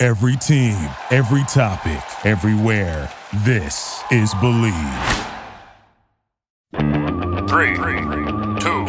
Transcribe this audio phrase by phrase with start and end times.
[0.00, 0.76] Every team,
[1.10, 3.12] every topic, everywhere.
[3.38, 4.72] This is Believe.
[7.48, 7.74] Three,
[8.60, 8.84] two,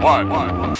[0.00, 0.76] one.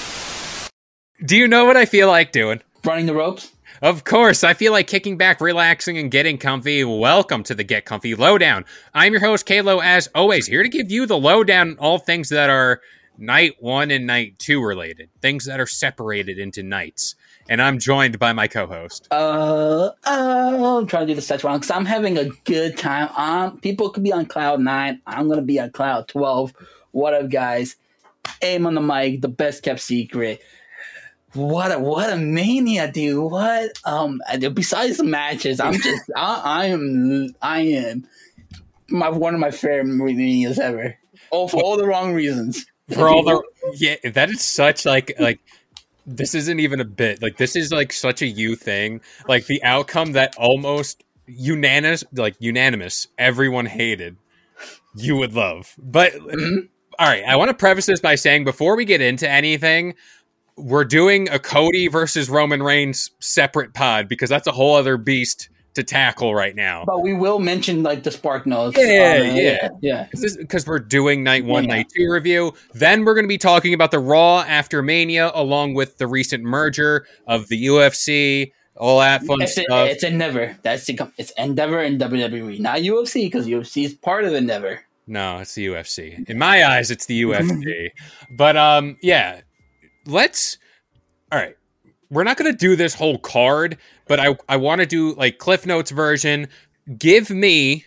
[1.24, 2.60] Do you know what I feel like doing?
[2.84, 3.51] Running the ropes?
[3.82, 6.84] Of course, I feel like kicking back, relaxing, and getting comfy.
[6.84, 8.65] Welcome to the Get Comfy Lowdown.
[8.95, 12.29] I'm your host, Kalo, as always, here to give you the lowdown on all things
[12.29, 12.80] that are
[13.18, 17.16] night one and night two related, things that are separated into nights.
[17.48, 19.09] And I'm joined by my co host.
[19.10, 23.09] Uh, uh, I'm trying to do the sets wrong because I'm having a good time.
[23.16, 25.01] Um, people could be on cloud nine.
[25.07, 26.54] I'm gonna be on cloud twelve.
[26.93, 27.76] What up, guys?
[28.43, 30.40] Aim on the mic, the best kept secret.
[31.35, 33.30] What a what a mania, dude!
[33.30, 34.20] What um,
[34.52, 38.07] besides the matches, I'm just I, I am I am
[38.88, 40.96] my one of my favorite manias ever.
[41.30, 42.66] Oh, for all the wrong reasons.
[42.93, 43.43] For all the
[43.74, 45.40] yeah, that is such like like
[46.06, 49.00] this isn't even a bit like this is like such a you thing.
[49.28, 54.16] Like the outcome that almost unanimous like unanimous everyone hated
[54.95, 55.74] you would love.
[55.78, 56.68] But Mhm.
[56.98, 59.95] all right, I want to preface this by saying before we get into anything,
[60.56, 65.48] we're doing a Cody versus Roman Reigns separate pod because that's a whole other beast
[65.75, 66.84] to tackle right now.
[66.87, 68.76] But we will mention like the spark notes.
[68.78, 68.84] Yeah,
[69.20, 69.69] Uh, yeah.
[69.81, 70.06] yeah.
[70.10, 71.76] Because we're doing night one, Yeah.
[71.76, 72.53] night two review.
[72.75, 76.44] Then we're going to be talking about the Raw after Mania, along with the recent
[76.44, 79.88] merger of the UFC, all that fun It's, stuff.
[79.88, 80.56] it's Endeavor.
[80.62, 84.81] That's the it's Endeavor and WWE, not UFC, because UFC is part of Endeavor.
[85.06, 86.28] No, it's the UFC.
[86.28, 87.91] In my eyes, it's the UFC.
[88.36, 89.41] but um, yeah,
[90.06, 90.58] let's.
[91.32, 91.56] All right,
[92.12, 95.64] we're not gonna do this whole card, but I I want to do like Cliff
[95.66, 96.46] Notes version.
[96.98, 97.86] Give me,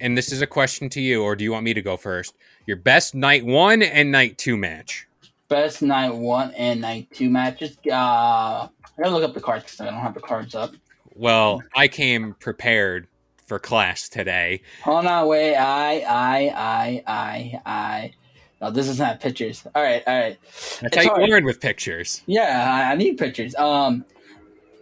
[0.00, 2.34] and this is a question to you, or do you want me to go first?
[2.66, 5.08] Your best night one and night two match.
[5.48, 7.78] Best night one and night two matches.
[7.86, 10.72] Uh, I gotta look up the cards because I don't have the cards up.
[11.14, 13.08] Well, I came prepared
[13.46, 14.60] for class today.
[14.82, 15.56] Hold on, wait.
[15.56, 18.12] I, I, I, I, I.
[18.62, 19.66] No, this is not pictures.
[19.74, 20.38] All right, all right.
[20.80, 21.28] That's It's how you hard.
[21.28, 22.22] learn with pictures.
[22.26, 23.54] Yeah, I, I need pictures.
[23.56, 24.04] Um,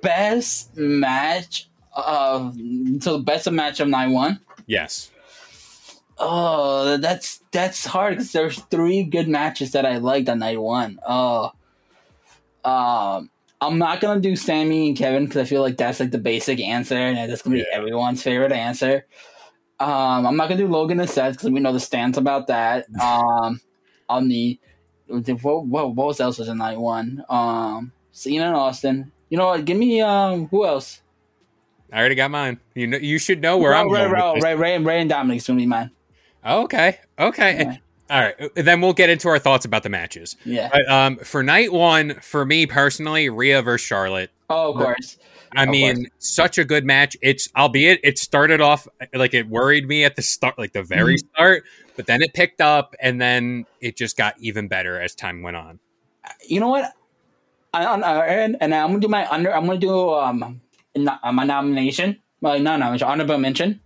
[0.02, 2.54] best match of
[3.00, 4.38] so the best of match of night one.
[4.66, 5.10] Yes.
[6.18, 11.00] Oh, that's that's hard because there's three good matches that I liked on night one.
[11.08, 11.52] Oh,
[12.64, 13.30] um,
[13.62, 16.60] I'm not gonna do Sammy and Kevin because I feel like that's like the basic
[16.60, 17.78] answer, and that's gonna be Yeah.
[17.78, 19.06] everyone's favorite answer.
[19.78, 22.84] Um, I'm not gonna do Logan and Seth because we know the stance about that.
[23.00, 23.60] Um,
[24.10, 24.58] on the
[25.06, 27.24] what, what, what was else was in night one?
[27.28, 29.12] Um, Cena and Austin.
[29.28, 29.64] You know what?
[29.64, 31.00] Give me um, who else?
[31.92, 32.60] I already got mine.
[32.74, 34.34] You know, you should know where Rey, I'm Rey, going.
[34.34, 34.54] with Rey.
[34.54, 35.90] Rey, Rey, Rey and Dominic's gonna be mine.
[36.46, 36.98] Okay.
[37.18, 37.56] Okay.
[37.58, 37.76] Yeah.
[38.10, 38.54] All right.
[38.54, 40.36] Then we'll get into our thoughts about the matches.
[40.44, 40.68] Yeah.
[40.72, 44.30] But um, for night one, for me personally, Rhea versus Charlotte.
[44.48, 45.16] Oh, of course.
[45.56, 47.16] I mean, such a good match.
[47.22, 51.16] It's albeit it started off like it worried me at the start, like the very
[51.16, 51.28] Mm-hmm.
[51.34, 51.64] start,
[51.96, 55.56] but then it picked up and then it just got even better as time went
[55.56, 55.78] on.
[56.46, 56.92] you know what?
[57.72, 59.54] I, I, and, and I'm gonna do my under.
[59.54, 60.60] I'm gonna do um
[60.96, 62.18] uh, my nomination.
[62.40, 63.80] My no nomination, honorable mention.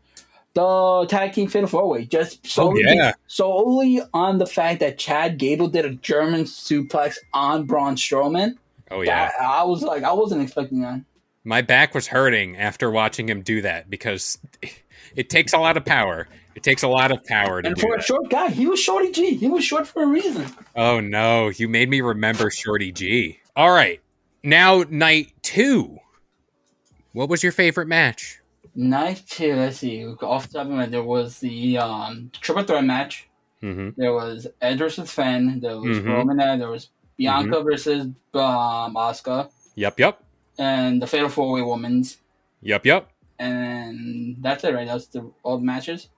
[0.55, 3.13] The tag team fatal four way, just solely, Oh, yeah.
[3.27, 8.55] solely on the fact that Chad Gable did a German suplex on Braun Strowman.
[8.91, 9.31] Oh yeah.
[9.31, 11.01] That- I was like, I wasn't expecting that.
[11.45, 14.39] My back was hurting after watching him do that because
[15.15, 16.27] it takes a lot of power.
[16.55, 18.05] It takes a lot of power to And do for a that.
[18.07, 19.35] short guy, he was shorty G.
[19.35, 20.47] He was short for a reason.
[20.77, 23.41] Oh no, you made me remember Shorty G.
[23.57, 24.01] All right.
[24.43, 25.99] Now night 2.
[27.13, 28.41] What was your favorite match?
[28.75, 29.55] Night two.
[29.55, 30.05] Let's see.
[30.05, 33.29] Off the top of my head, there was the um triple threat match.
[33.63, 33.95] Mhm.
[33.97, 35.61] There was Edge versus Finn.
[35.61, 36.07] There was Mhm.
[36.07, 36.59] Roman.
[36.59, 40.24] There was Bianca versus um, Asuka, Yep, yep.
[40.59, 42.19] And the Fatal Four Way Women's.
[42.63, 43.11] Yep, yep.
[43.39, 44.87] And that's it, right?
[44.87, 46.09] That's the all the matches.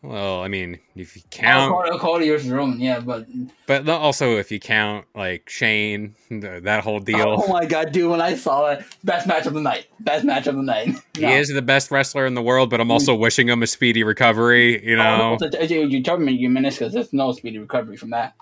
[0.00, 3.26] Well, I mean, if you count Cody, Cody versus Roman, yeah, but
[3.66, 8.08] But also, if you count like Shane, that whole deal, oh my god, dude!
[8.08, 10.94] When I saw it, best match of the night, best match of the night.
[11.16, 12.70] he is the best wrestler in the world.
[12.70, 14.86] But I'm also wishing him a speedy recovery.
[14.88, 16.92] You Oh, know, no, you you told me your meniscus.
[16.92, 18.34] There's no speedy recovery from that.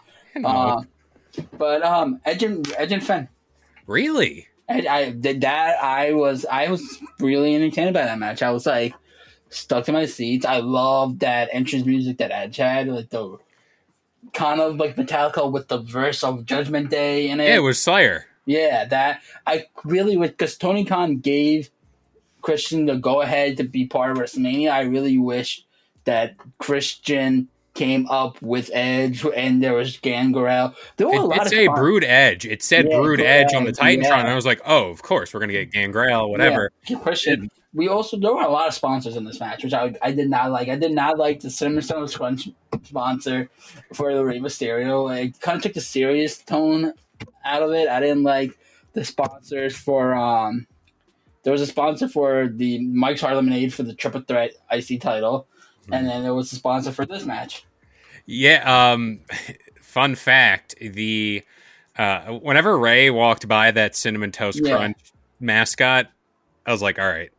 [0.45, 0.83] Uh,
[1.57, 3.29] but um, Edge and Edge and Finn.
[3.87, 4.47] really?
[4.69, 5.83] I, I did that.
[5.83, 8.43] I was I was really entertained by that match.
[8.43, 8.95] I was like
[9.49, 10.45] stuck to my seats.
[10.45, 13.39] I loved that entrance music that Edge had, like the
[14.33, 17.45] kind of like Metallica with the verse of Judgment Day in it.
[17.45, 18.27] Yeah, it was Slayer.
[18.45, 21.71] Yeah, that I really would because Tony Khan gave
[22.43, 24.71] Christian the go ahead to be part of WrestleMania.
[24.71, 25.65] I really wish
[26.05, 30.75] that Christian came up with Edge and there was Gangrel.
[30.97, 32.47] There were a lot of say Brood Edge.
[32.47, 34.21] It said Yeah, Brood Edge on the Titantron, yeah.
[34.21, 36.73] and I was like, oh, of course, we're gonna get Gangrel, whatever.
[36.89, 37.51] Yeah, Christian.
[37.75, 40.31] We also there were a lot of sponsors in this match, which I I did
[40.31, 40.69] not like.
[40.69, 42.49] I did not like the Cinnamon Toast Crunch
[42.83, 43.51] sponsor
[43.93, 45.15] for the Rey Mysterio.
[45.15, 46.95] It kind of took the serious tone
[47.45, 47.89] out of it.
[47.89, 48.59] I didn't like
[48.95, 50.67] the sponsors for um.
[51.43, 55.47] There was a sponsor for the Mike's Hard Lemonade for the Triple Threat IC title,
[55.91, 57.65] and then there was a sponsor for this match.
[58.27, 58.93] Yeah.
[58.93, 59.21] Um,
[59.81, 61.43] fun fact: the
[61.99, 64.77] uh, whenever Rey walked by that cinnamon toast Yeah.
[64.77, 66.07] crunch mascot,
[66.67, 67.31] I was like, all right,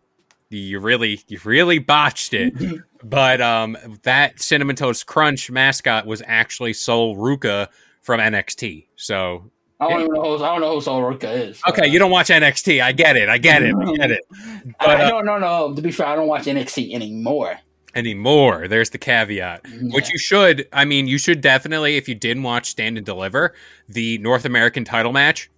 [0.49, 2.53] you really, you really botched it.
[3.03, 7.67] but um, that cinnamon toast crunch mascot was actually Sol Ruca
[8.01, 8.87] from NXT.
[8.95, 10.37] So I don't even know.
[10.37, 11.61] Who, I don't know who Sol Ruca is.
[11.69, 12.81] okay, you don't watch NXT.
[12.81, 13.29] I get it.
[13.29, 13.75] I get it.
[13.75, 14.21] I get it.
[14.79, 15.37] But I uh, don't know.
[15.37, 17.57] No, to be fair, I don't watch NXT anymore.
[17.95, 18.67] Anymore.
[18.67, 19.63] There's the caveat.
[19.63, 19.93] Mm-hmm.
[19.93, 20.67] Which you should.
[20.71, 23.53] I mean, you should definitely, if you didn't watch Stand and Deliver,
[23.89, 25.49] the North American title match.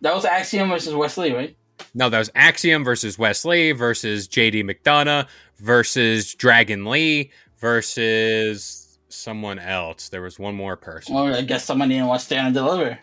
[0.00, 1.56] That was Axiom versus Wes Lee, right?
[1.94, 5.26] No, that was Axiom versus Wes Lee versus JD McDonough
[5.58, 10.08] versus Dragon Lee versus someone else.
[10.08, 11.14] There was one more person.
[11.14, 12.98] Well, I guess someone didn't watch Stand and Deliver.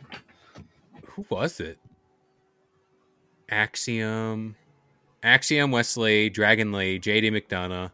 [1.12, 1.78] Who was it?
[3.50, 4.56] Axiom.
[5.24, 7.92] Axiom Wes Lee, Dragon Lee, JD McDonough.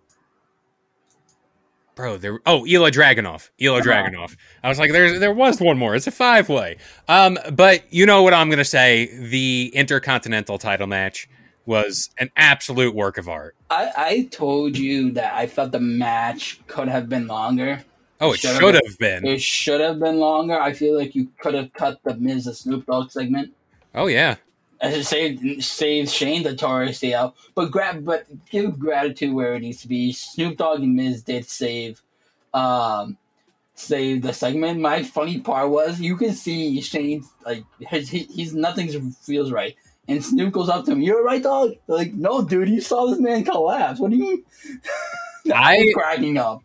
[1.95, 3.49] Bro, there oh Ilja Dragunov.
[3.59, 4.35] Ilja Dragunov.
[4.61, 5.95] I was like, there's there was one more.
[5.95, 6.75] It's a five way.
[7.07, 9.09] Um, but you know what I'm gonna say?
[9.29, 11.29] The intercontinental title match
[11.65, 13.55] was an absolute work of art.
[13.69, 17.83] I, I told you that I felt the match could have been longer.
[18.19, 19.25] Oh, it should been- have been.
[19.25, 20.59] It should have been longer.
[20.59, 23.53] I feel like you could have cut the Miz and Snoop Dogg segment.
[23.95, 24.35] Oh yeah.
[24.81, 29.81] I should say save Shane notoriously out, but grab but give gratitude where it needs
[29.81, 30.11] to be.
[30.11, 32.01] Snoop Dogg and Miz did save,
[32.53, 33.17] um,
[33.75, 34.79] save the segment.
[34.81, 39.75] My funny part was you can see Shane like his he, he's nothing feels right,
[40.07, 41.01] and Snoop goes up to him.
[41.01, 41.75] You're right, dog.
[41.87, 43.99] Like no, dude, you saw this man collapse.
[43.99, 44.43] What do you mean?
[45.53, 46.63] I- was cracking up.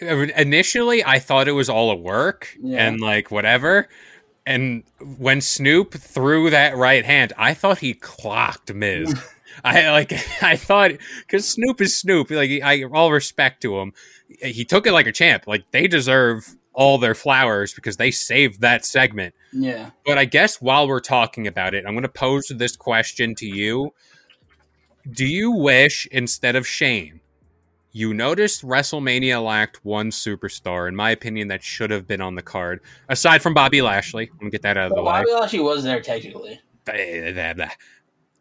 [0.00, 2.86] initially I thought it was all a work Yeah.
[2.86, 3.88] and like whatever.
[4.46, 4.84] And
[5.18, 9.14] when Snoop threw that right hand, I thought he clocked Miz.
[9.64, 10.12] I like
[10.42, 12.30] I thought because Snoop is Snoop.
[12.30, 13.92] Like I all respect to him,
[14.40, 15.46] he took it like a champ.
[15.46, 19.34] Like they deserve all their flowers because they saved that segment.
[19.52, 19.90] Yeah.
[20.04, 23.46] But I guess while we're talking about it, I'm going to pose this question to
[23.46, 23.94] you.
[25.08, 27.20] Do you wish instead of Shane,
[27.94, 32.42] you noticed WrestleMania lacked one superstar, in my opinion, that should have been on the
[32.42, 34.30] card, aside from Bobby Lashley?
[34.34, 35.12] Let me get that out of the way.
[35.12, 36.60] Bobby Lashley was there technically.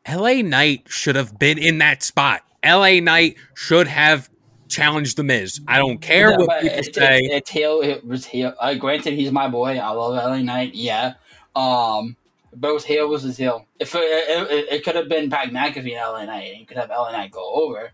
[0.10, 2.42] LA Knight should have been in that spot.
[2.66, 4.28] LA Knight should have
[4.70, 5.62] challenged The Miz.
[5.68, 7.20] I don't care Yeah, what people it's, say.
[7.20, 7.84] it's, it's.
[7.84, 8.54] It was heel.
[8.60, 9.78] Uh, granted, he's my boy.
[9.78, 10.74] I love LA Knight.
[10.74, 11.14] Yeah.
[11.56, 12.18] Um,
[12.56, 13.68] but it was heel was his heel.
[13.80, 16.66] If it, it, it, it could have been Pat McAfee and LA Knight, and you
[16.66, 17.92] could have LA Knight go over.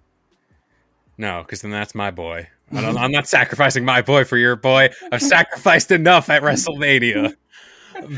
[1.20, 2.48] No, because then that's my boy.
[2.72, 4.90] I don't, I'm not sacrificing my boy for your boy.
[5.12, 7.36] I've sacrificed enough at WrestleMania.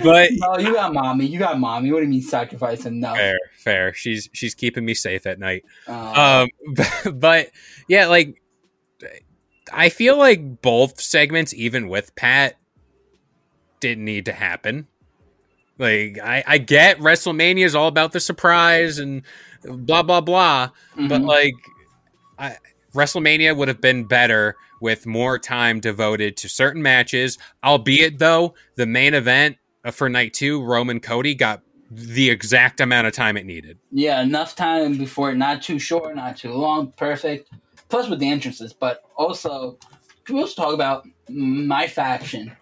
[0.03, 1.25] But No, you got mommy.
[1.25, 1.91] You got mommy.
[1.91, 3.17] What do you mean sacrifice enough?
[3.17, 3.93] fair, fair.
[3.95, 5.65] She's she's keeping me safe at night.
[5.87, 6.47] Um,
[7.05, 7.49] Um, but
[7.87, 8.39] yeah, like
[9.73, 12.59] I feel like both segments, even with Pat,
[13.79, 14.85] didn't need to happen.
[15.79, 19.23] Like I, I get WrestleMania is all about the surprise and
[19.63, 21.25] blah blah blah, but mhm.
[21.25, 21.55] like
[22.37, 22.57] I,
[22.93, 27.37] WrestleMania would have been better with more time devoted to certain matches.
[27.63, 33.07] Albeit though, the main event uh, for night two, Roman Cody got the exact amount
[33.07, 33.77] of time it needed.
[33.91, 35.33] yeah, enough time before.
[35.33, 36.93] Not too short, not too long.
[36.93, 37.49] Perfect.
[37.89, 39.77] Plus with the entrances, but also
[40.29, 42.55] we also talk about my faction.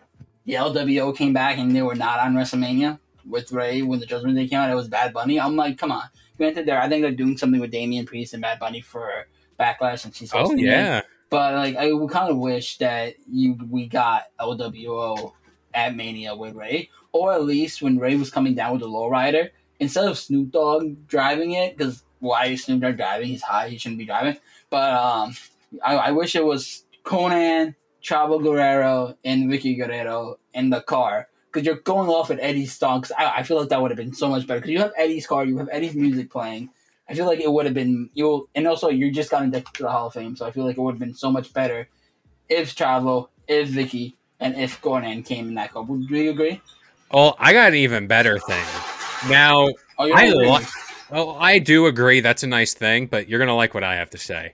[0.46, 4.36] The LWO came back and they were not on WrestleMania with Rey when the Judgment
[4.36, 4.72] Day came out.
[4.72, 5.40] It was Bad Bunny.
[5.40, 6.06] I'm like, come on.
[6.38, 9.28] Granted, there I think they're doing something with Damian Priest and Bad Bunny for
[9.60, 10.66] Backlash, and she's Oh hosting it.
[10.66, 11.02] yeah.
[11.30, 15.34] But like, I would kind of wish that you we got LWO
[15.74, 19.50] at Mania with Rey, or at least when Rey was coming down with the lowrider,
[19.80, 23.28] instead of Snoop Dogg driving it, because why is Snoop Dogg driving?
[23.28, 24.38] He's high, he shouldn't be driving.
[24.70, 25.36] But um,
[25.86, 31.28] I, I wish it was Konnan, Chavo Guerrero, and Vickie Guerrero in the car.
[31.52, 33.02] because you're going off at Eddie's song.
[33.02, 34.94] 'cause I, I feel like that would have been so much better because you have
[34.98, 36.70] Eddie's car, you have Eddie's music playing.
[37.10, 39.84] I feel like it would have been you, and also you just got inducted to
[39.84, 41.88] the Hall of Fame, so I feel like it would have been so much better
[42.48, 45.74] if Chavo, if Vickie, and if Konnan came in that.
[45.74, 46.62] Would do you agree?
[47.12, 48.64] Oh, I got an even better thing.
[49.28, 50.66] Now, Oh, I li-
[51.10, 54.12] well, I do agree that's a nice thing, but you're gonna like what I have
[54.12, 54.54] to say.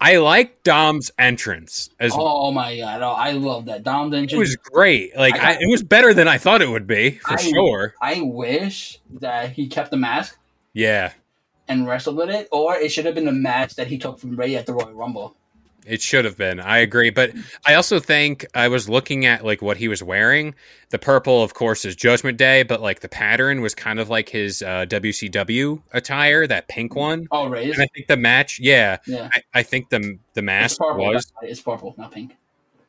[0.00, 3.02] I like Dom's entrance as Oh, oh my god!
[3.02, 3.84] Oh, I love that.
[3.84, 5.16] Dom didn't it was great.
[5.16, 7.94] Like I I, it was better than I thought it would be for I- sure.
[8.02, 10.36] I wish that he kept the mask
[10.72, 11.12] Yeah,
[11.68, 14.36] and wrestled with it, or it should have been the match that he took from
[14.36, 15.36] Rey at the Royal Rumble.
[15.86, 16.60] it should have been.
[16.60, 17.32] I agree, but
[17.66, 20.54] I also think I was looking at like what he was wearing.
[20.90, 24.28] The purple, of course, is Judgment Day, but like the pattern was kind of like
[24.28, 27.26] his uh, WCW attire, that pink one.
[27.32, 27.74] Oh, Rey's.
[27.74, 29.28] And I think the match, yeah, Yeah.
[29.34, 29.98] I, I think the
[30.34, 31.04] the It's mask purple.
[31.06, 32.36] was right, It's purple, not pink.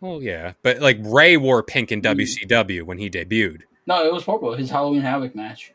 [0.02, 2.16] Well, yeah, but like Ray wore pink in Mm.
[2.20, 3.62] WCW when he debuted.
[3.88, 4.54] No, it was purple.
[4.54, 5.74] His Halloween Havoc match.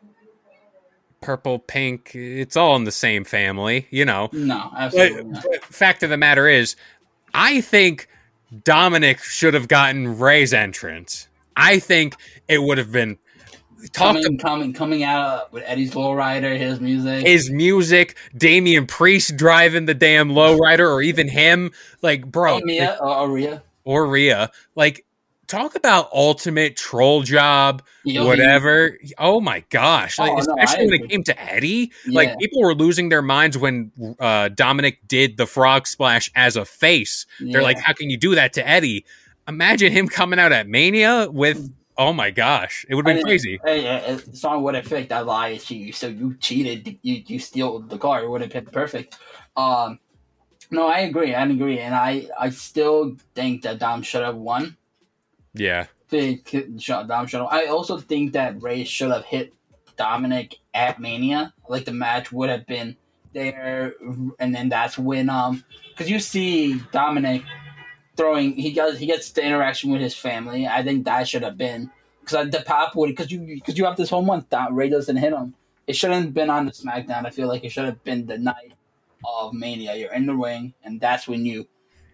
[1.21, 4.29] Purple, pink, it's all in the same family, you know.
[4.33, 5.45] No, But, absolutely not.
[5.51, 6.77] but fact of the matter is,
[7.35, 8.09] I think
[8.65, 11.29] Dominic should have gotten Rey's entrance.
[11.57, 12.15] I think
[12.47, 13.19] it would have been
[13.93, 17.25] Coming, coming, coming out with Eddie's lowrider, his music.
[17.25, 21.71] his music, Damian Priest driving the damn lowrider, or even him,
[22.03, 23.63] like bro, oh, Mia or Aria.
[23.85, 25.05] or Rhea, like
[25.49, 27.83] talk about ultimate troll job.
[28.05, 28.97] Yo, whatever.
[29.19, 30.19] Oh my gosh!
[30.19, 32.15] Like, Oh, especially I when it came to Eddie, Yeah.
[32.15, 33.91] like people were losing their minds when
[34.21, 37.27] uh, Dominic did the frog splash as a face.
[37.41, 39.05] They're like, "How can you do that to Eddie?"
[39.49, 41.73] Imagine him coming out at Mania with.
[42.01, 43.59] Oh my gosh, it would have been I- crazy.
[43.65, 45.49] Hey, uh, song would have fit that lie.
[45.49, 46.97] is you so you cheated.
[47.03, 48.23] You you steal the car.
[48.23, 49.19] It would have been perfect.
[49.57, 49.99] Um,
[50.71, 51.35] no, I agree.
[51.35, 54.77] I agree, and I I still think that Dom should have won.
[55.59, 57.41] Yeah, Think Dom should.
[57.41, 59.53] have- I also think that Rey should have hit
[59.97, 61.53] Dominic at Mania.
[61.69, 62.97] Like the match would have been
[63.35, 63.95] there,
[64.39, 67.43] and then that's when um because you see Dominic
[68.17, 70.67] throwing he gets he gets the interaction with his family.
[70.67, 73.97] I think that should have been because the pop would because you because you have
[73.97, 75.55] this whole month that Rey doesn't hit him.
[75.87, 77.27] It shouldn't have been on the SmackDown.
[77.27, 78.75] I feel like it should have been the night
[79.25, 79.95] of Mania.
[79.97, 81.67] You're in the ring, and that's when you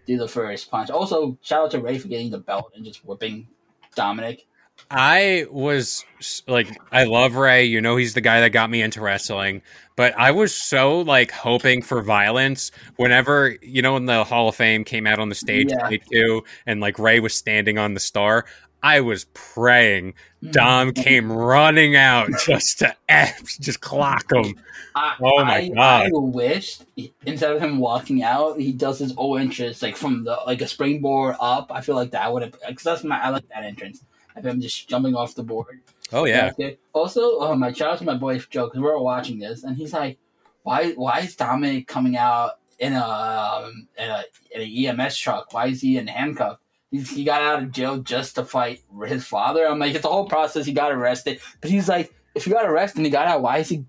[0.07, 0.91] do the first punch.
[0.91, 3.49] Also, shout out to Rey for getting the belt and just whipping
[3.95, 4.47] Dominic.
[4.91, 6.05] I was
[6.49, 7.65] like, I love Rey.
[7.65, 9.63] You know, he's the guy that got me into wrestling.
[9.97, 14.57] But I was so like hoping for violence whenever you know when the Hall of
[14.57, 15.97] Fame came out on the stage Yeah.
[16.11, 18.47] two, and like Rey was standing on the star.
[18.85, 20.13] I was praying
[20.51, 24.61] Dom came running out just to F, just clock him.
[24.95, 26.07] I, Oh my I, God.
[26.07, 26.85] I wished
[27.25, 30.69] instead of him walking out, he does his old entrance like from the like a
[30.69, 31.73] springboard up.
[31.73, 34.05] I feel like that would have because that's my I like that entrance.
[34.37, 35.81] Of him just jumping off the board.
[36.13, 36.77] Oh yeah, Okay.
[36.93, 39.77] Also, oh, my shout out to my boy Joe because we were watching this, and
[39.77, 40.19] he's like,
[40.65, 40.91] "Why?
[40.93, 45.55] Why is Dominic coming out in a um, in a in an EMS truck?
[45.55, 46.64] Why is he in handcuffs?
[47.03, 49.67] He got out of jail just to fight his father.
[49.67, 50.67] I'm like, it's a whole process.
[50.67, 53.59] He got arrested, but he's like, if he got arrested and he got out, why
[53.59, 53.85] is he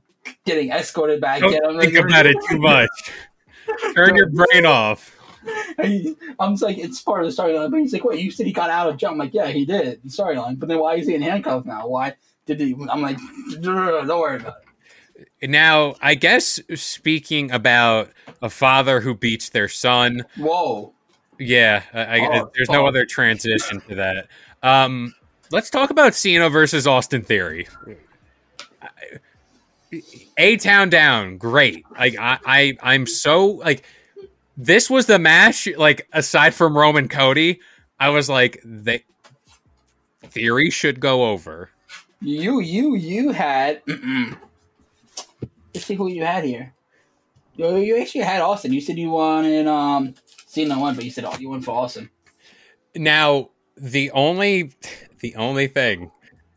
[0.46, 1.42] getting escorted back?
[1.42, 1.66] don't in?
[1.66, 2.90] I'm like, think about it too much.
[3.96, 5.16] Turn your brain off.
[5.82, 7.72] He- I'm just like, it's part of the storyline.
[7.72, 9.12] But he's like, wait, you said he got out of jail.
[9.12, 10.02] I'm like, yeah, he did.
[10.04, 10.60] The storyline.
[10.60, 11.88] But then why is he in handcuffs now?
[11.88, 12.14] Why
[12.46, 12.76] did he?
[12.90, 13.18] I'm like,
[13.62, 14.56] don't worry about
[15.42, 15.50] it.
[15.50, 20.94] Now, I guess speaking about a father who beats their son, Whoa.
[21.40, 24.28] Yeah, I, I, Oh, there's no other transition to that.
[24.64, 25.14] Um,
[25.52, 27.68] let's talk about Cena versus Austin Theory.
[30.38, 31.86] A Town Down, great.
[31.98, 33.86] Like I, I, I'm so like
[34.58, 35.68] this was the match.
[35.78, 37.60] Like aside from Roman Cody,
[38.00, 39.04] I was like, they
[40.24, 41.70] Theory should go over.
[42.22, 43.82] You, you, you had.
[45.74, 46.74] Let's see who you had here.
[47.56, 48.74] You, you actually had Austin.
[48.74, 50.16] You said you wanted um
[50.56, 52.10] Cena one, but you said oh, you went for Austin.
[52.96, 54.72] Now, the only
[55.20, 56.10] the only thing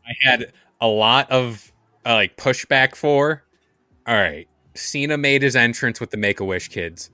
[0.07, 1.73] I had a lot of
[2.05, 3.43] uh, like pushback for.
[4.07, 7.09] All right, Cena made his entrance with the Make a Wish kids,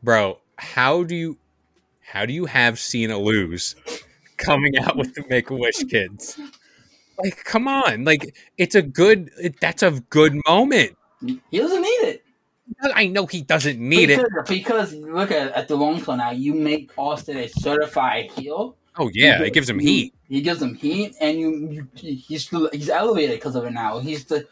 [0.00, 0.38] bro.
[0.58, 1.38] How do you
[2.00, 3.74] how do you have Cena lose
[4.36, 6.38] coming out with the Make a Wish kids?
[7.18, 8.04] Like, come on!
[8.04, 9.32] Like, it's a good.
[9.42, 10.96] It, that's a good moment.
[11.20, 12.21] He doesn't need it.
[12.94, 14.20] I know he doesn't need it.
[14.46, 18.76] because, Because look at, at the long term now, you make Austin a certified heel.
[18.98, 20.14] Oh yeah, it gives him You- heat.
[20.28, 23.98] He gives him heat, and you, you he's he's elevated because of it now.
[23.98, 24.46] He's the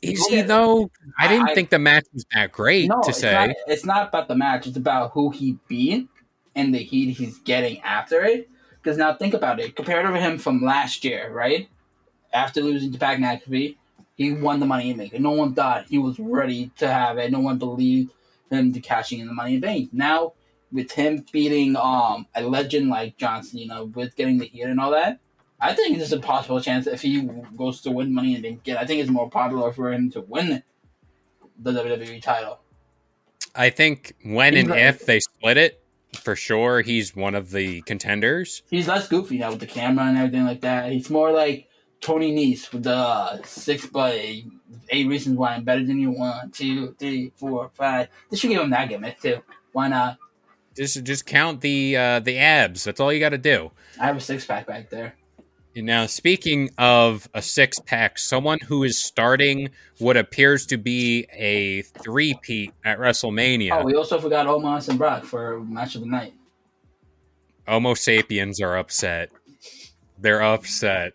[0.00, 0.90] Is he though?
[1.18, 3.32] I didn't I- think the match was that great No, to it's say.
[3.32, 4.66] not, it's not about the match.
[4.66, 6.08] It's about who he beat
[6.54, 8.48] and the heat he's getting after it.
[8.82, 9.76] Because now think about it.
[9.76, 11.68] Compared to him from last year, right?
[12.34, 13.76] after losing to Pat McAfee,
[14.16, 15.14] he won the Money in the Bank.
[15.14, 17.30] And no one thought he was ready to have it.
[17.32, 18.12] No one believed
[18.50, 19.90] him to cashing in the Money in the Bank.
[19.92, 20.32] Now,
[20.70, 24.90] with him beating um a legend like John Cena, with getting the heat and all
[24.92, 25.18] that,
[25.60, 28.68] I think there's a possible chance if he goes to win Money in the Bank,
[28.78, 30.62] I think it's more popular for him to win
[31.58, 32.58] the WWE title.
[33.54, 34.86] I think when and Right.
[34.86, 35.78] if they split it,
[36.14, 38.62] for sure he's one of the contenders.
[38.70, 40.90] He's less goofy now with the camera and everything like that.
[40.92, 41.68] He's more like
[42.02, 44.42] Tony Nese with the uh, six by
[44.90, 46.10] eight reasons why I'm better than you.
[46.10, 48.08] One, two, three, four, five.
[48.28, 49.38] They should give him that gimmick too.
[49.72, 50.18] Why not?
[50.76, 52.84] Just just count the uh, the abs.
[52.84, 53.70] That's all you got to do.
[54.00, 55.14] I have a six pack back there.
[55.74, 61.80] Now, speaking of a six pack, someone who is starting what appears to be a
[61.82, 63.80] three peat at WrestleMania.
[63.80, 66.34] Oh, we also forgot Omos and Brock for match of the night.
[67.66, 69.30] Homo sapiens are upset.
[70.18, 71.14] They're upset.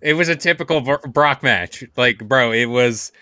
[0.00, 1.84] It was a typical Brock match.
[1.96, 3.12] Like, bro, it was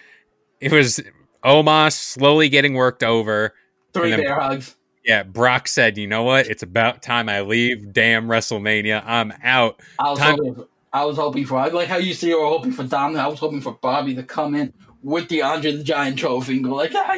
[0.61, 1.01] it was
[1.45, 3.55] Omos slowly getting worked over.
[3.95, 4.77] Three then- bear hugs.
[5.05, 6.49] Yeah, Brock said, "You know what?
[6.49, 7.93] It's about time I leave.
[7.93, 10.55] Damn WrestleMania, I'm out." I was Time- hoping.
[10.57, 11.57] For, I was hoping for.
[11.59, 13.23] I like how you see you were hoping for Dominic.
[13.23, 14.73] I was hoping for Bobby to come in
[15.05, 17.15] with the Andre the Giant trophy and go like, ah,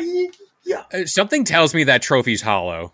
[0.66, 2.92] yeah, Uh, Something tells me that trophy's hollow.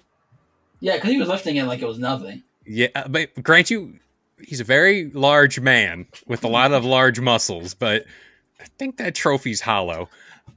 [0.79, 2.45] yeah, because he was lifting it like it was nothing.
[2.65, 3.99] Yeah, uh, but grant you,
[4.43, 8.05] he's a very large man with a lot of large muscles, but
[8.61, 10.09] I think that trophy's hollow.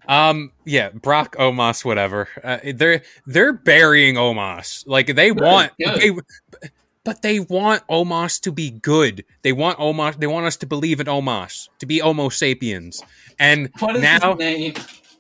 [0.07, 2.29] Um, yeah, Brock Omos, whatever.
[2.43, 4.85] Uh, they're they're burying Omos.
[4.87, 5.99] Like they want, good.
[5.99, 6.69] they,
[7.03, 9.25] but they want Omos to be good.
[9.41, 10.19] They want Omos.
[10.19, 13.03] They want us to believe in Omos to be Homo sapiens.
[13.39, 14.37] And What is now,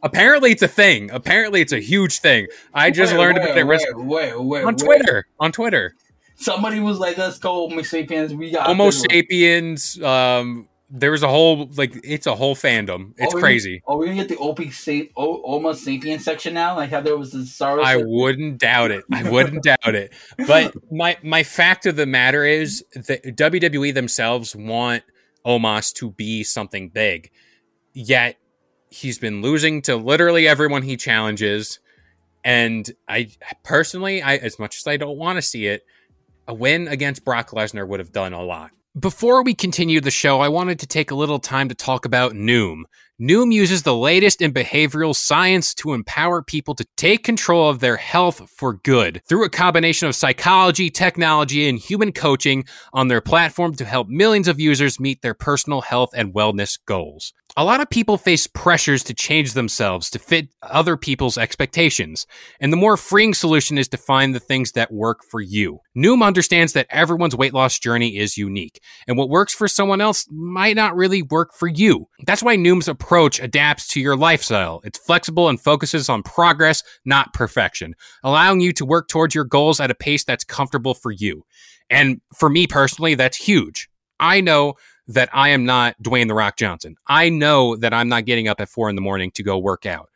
[0.03, 1.11] apparently, it's a thing.
[1.11, 2.47] Apparently, it's a huge thing.
[2.73, 4.75] I just learned about it where, rec- where, where, on?
[4.75, 5.27] Twitter.
[5.39, 5.95] On Twitter.
[6.37, 10.01] Somebody was like, "Let's go, Homo sapiens." We got Homo sapiens.
[10.01, 13.13] Um, there was a whole like it's a whole fandom.
[13.17, 13.81] It's Are we- crazy.
[13.87, 16.75] Are we gonna get the OP sa- o- Homo sapien section now?
[16.75, 17.81] Like how there was the Star.
[17.81, 19.03] I wouldn't doubt it.
[19.11, 20.13] I wouldn't doubt it.
[20.47, 25.03] But my my fact of the matter is that WWE themselves want
[25.45, 27.31] Omos to be something big.
[27.93, 28.37] Yet
[28.89, 31.79] he's been losing to literally everyone he challenges.
[32.43, 33.29] And I
[33.63, 35.83] personally, I as much as I don't want to see it,
[36.47, 38.71] a win against Brock Lesnar would have done a lot.
[38.99, 42.33] Before we continue the show, I wanted to take a little time to talk about
[42.33, 42.83] Noom.
[43.19, 47.97] Noom uses the latest in behavioral science to empower people to take control of their
[47.97, 53.73] health for good through a combination of psychology, technology, and human coaching on their platform
[53.73, 57.33] to help millions of users meet their personal health and wellness goals.
[57.55, 62.27] A lot of people face pressures to change themselves to fit other people's expectations,
[62.59, 65.79] and the more freeing solution is to find the things that work for you.
[65.97, 70.27] Noom understands that everyone's weight loss journey is unique, and what works for someone else
[70.29, 72.07] might not really work for you.
[72.27, 73.06] That's why Noom's approach
[73.39, 74.81] adapts to your lifestyle.
[74.83, 79.79] It's flexible and focuses on progress, not perfection, allowing you to work towards your goals
[79.79, 81.45] at a pace that's comfortable for you.
[81.89, 83.87] And for me personally, that's huge.
[84.19, 84.73] I know
[85.07, 86.97] that I am not Dwayne The Rock Johnson.
[87.07, 89.85] I know that I'm not getting up at four in the morning to go work
[89.85, 90.09] out.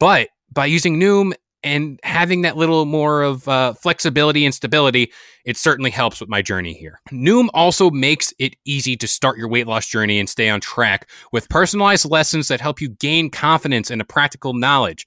[0.00, 1.34] But by using Noom
[1.68, 5.12] and having that little more of uh, flexibility and stability,
[5.44, 7.00] it certainly helps with my journey here.
[7.12, 11.08] Noom also makes it easy to start your weight loss journey and stay on track
[11.32, 15.06] with personalized lessons that help you gain confidence and a practical knowledge.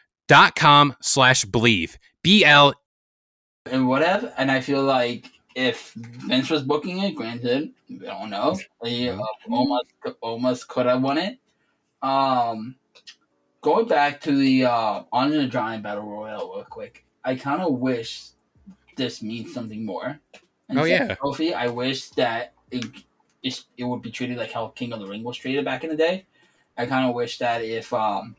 [0.27, 1.97] dot com slash believe.
[2.23, 2.73] B-L
[3.65, 4.33] and whatever.
[4.37, 8.57] And I feel like if Vince was booking it, granted, we don't know.
[8.83, 9.17] He uh,
[9.49, 9.87] almost
[10.21, 11.39] almost could have won it.
[12.01, 12.75] Um,
[13.61, 17.05] going back to the uh, Andre the Giant Battle Royale real quick.
[17.23, 18.29] I kind of wish
[18.95, 20.19] this means something more.
[20.69, 21.15] And Oh, yeah.
[21.15, 21.53] trophy.
[21.53, 22.85] I wish that it,
[23.43, 25.89] it it would be treated like how King of the Ring was treated back in
[25.89, 26.25] the day.
[26.77, 28.35] I kind of wish that if um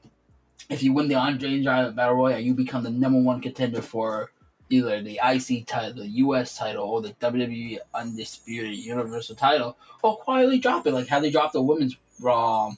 [0.71, 4.31] if you win the Andre Giant Battle Royale, you become the number one contender for
[4.71, 10.59] either the IC title, the US title, or the WWE Undisputed Universal title, or quietly
[10.59, 12.77] drop it, like how they dropped the women's um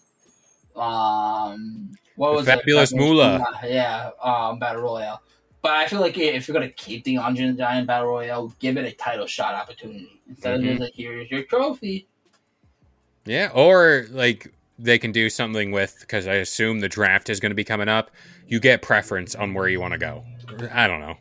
[0.77, 2.95] um what was Fabulous it?
[2.95, 3.47] Fabulous Moolah.
[3.65, 5.23] Yeah, um Battle Royale.
[5.63, 8.77] But I feel like if you're gonna keep the Andre the Giant Battle Royale, give
[8.77, 10.21] it a title shot opportunity.
[10.29, 10.63] Instead Mhm.
[10.63, 12.07] of just like here's your trophy.
[13.25, 17.51] Yeah, or like they can do something with because I assume the draft is going
[17.51, 18.11] to be coming up.
[18.47, 20.25] You get preference on where you want to go.
[20.73, 21.17] I don't know.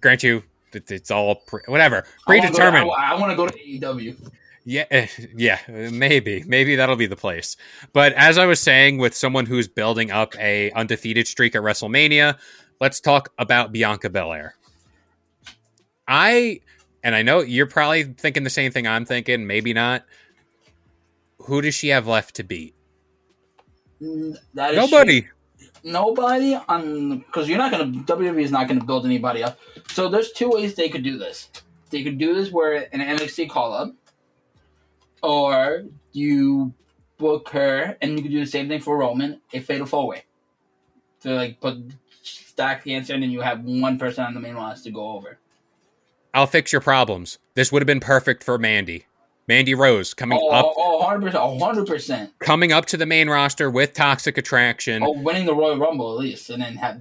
[0.00, 2.90] Grant you, it's all pre- whatever predetermined.
[2.96, 4.30] I want to go to AEW.
[4.64, 7.56] Yeah, eh, yeah, maybe, maybe that'll be the place.
[7.94, 12.36] But as I was saying, with someone who's building up a undefeated streak at WrestleMania,
[12.78, 14.54] let's talk about Bianca Belair.
[16.06, 16.60] I
[17.02, 19.46] and I know you're probably thinking the same thing I'm thinking.
[19.46, 20.04] Maybe not.
[21.42, 22.74] Who does she have left to beat?
[24.02, 25.28] Mm, that is Nobody.
[25.82, 29.58] nobody on because you're not gonna WWE is not gonna build anybody up.
[29.90, 31.48] So there's two ways they could do this.
[31.90, 33.94] They could do this where an NXT call up,
[35.22, 36.72] or you
[37.16, 40.24] book her and you could do the same thing for Roman, a fatal four way.
[41.20, 41.78] So like put
[42.22, 45.10] stack the answer and then you have one person on the main roster to go
[45.12, 45.38] over.
[46.34, 47.38] I'll fix your problems.
[47.54, 49.06] This would have been perfect for Mandy.
[49.48, 52.30] Mandy Rose coming Oh, up, oh, 100%, 100%.
[52.38, 55.02] coming up to the main roster with Toxic Attraction.
[55.02, 57.00] Oh, winning the Royal Rumble at least, and then have.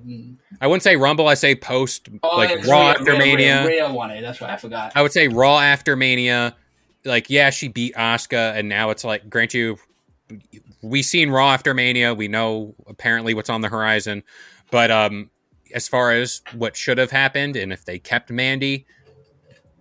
[0.61, 1.27] I wouldn't say Rumble.
[1.27, 3.67] I say post Oh, like Raw after Mania.
[3.67, 4.21] Rhea, won it.
[4.21, 4.93] That's what I forgot.
[4.95, 6.55] I would say Raw after Mania.
[7.03, 9.77] Like, yeah, she beat Asuka, and now it's like, grant you,
[10.81, 12.13] we seen Raw after Mania.
[12.13, 14.23] We know apparently what's on the horizon,
[14.71, 15.29] but um,
[15.73, 18.85] as far as what should have happened, and if they kept Mandy,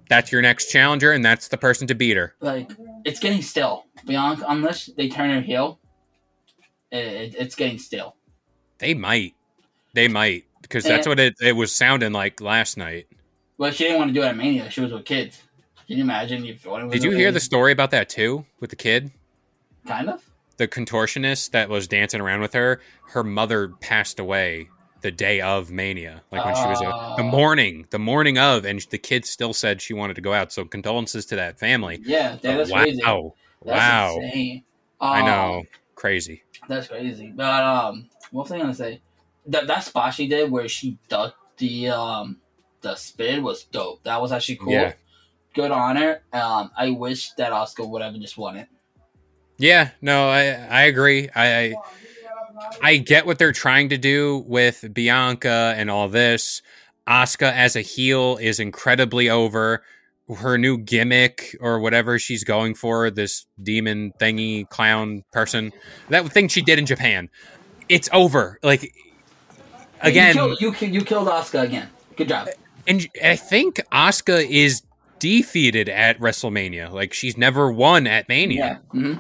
[0.09, 2.35] that's your next challenger, and that's the person to beat her.
[2.41, 2.71] like
[3.05, 3.87] it's getting still.
[4.07, 5.81] Bianca, unless they turn her heel,
[6.91, 8.17] it, it's getting still.
[8.79, 9.35] They might,
[9.95, 13.07] they might, because that's what it, it was sounding like last night.
[13.59, 14.71] Well, she didn't want to do it at Mania.
[14.71, 15.43] She was with kids.
[15.87, 16.45] Can you imagine?
[16.45, 19.13] If Did you hear the story about that too with the kid?
[19.87, 20.29] Kind of.
[20.57, 24.69] the contortionist that was dancing around with her, her mother passed away
[25.07, 27.31] the day of Mania, like when she was a, the Oh.
[27.31, 30.51] morning, the morning of, and the kid still said she wanted to go out.
[30.53, 32.01] So condolences to that family.
[32.05, 33.01] Yeah, that- that's wow, crazy.
[33.05, 33.31] That's
[33.63, 34.65] wow, insane.
[35.01, 35.63] I Um, know,
[35.95, 36.43] crazy.
[36.69, 37.33] That's crazy.
[37.37, 39.01] But um, what was I gonna say?
[39.47, 42.41] That that spot she did where she ducked the um
[42.81, 44.03] the spin was dope.
[44.03, 44.73] That was actually cool.
[44.73, 44.95] Yeah.
[45.55, 46.21] Good on her.
[46.33, 48.69] Um, I wish that Asuka would have just won it.
[49.59, 50.47] Yeah, no, I
[50.81, 51.29] I agree.
[51.33, 51.75] I, I
[52.83, 56.63] I get what they're trying to do with Bianca and all this.
[57.09, 59.83] Asuka as a heel is incredibly over.
[60.39, 65.73] Her new gimmick or whatever she's going for, this demon thingy clown person,
[66.09, 67.29] that thing she did in Japan,
[67.89, 68.59] it's over.
[68.65, 68.93] Like
[70.01, 71.91] again, you killed, you, you killed Asuka again.
[72.17, 72.49] Good job.
[72.89, 74.83] and I think Asuka is
[75.21, 76.91] defeated at WrestleMania.
[76.91, 79.01] Like she's never won at Mania, Yeah.
[79.01, 79.15] hmm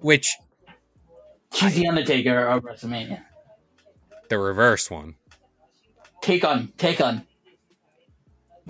[0.00, 0.36] which
[1.52, 3.22] She's the Undertaker of WrestleMania.
[4.28, 5.14] the reverse one.
[6.20, 7.22] Take on, take on,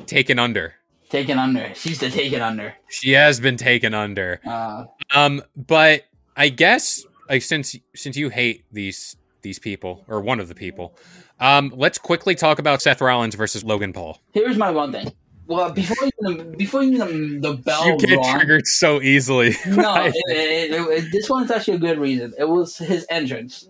[0.07, 0.75] Taken under.
[1.11, 1.73] taken under.
[1.75, 2.75] She's the taken under.
[2.89, 4.41] She has been taken under.
[4.47, 6.05] Uh, Um, but
[6.37, 10.97] I guess like since since you hate these these people or one of the people,
[11.41, 14.21] um, let's quickly talk about Seth Rollins versus Logan Paul.
[14.33, 15.13] here's my one thing.
[15.49, 19.57] Well, before even before even the, the bell you get rung- triggered so easily.
[19.67, 22.35] No, it, it, it, this one's actually a good reason.
[22.39, 23.69] It was his entrance.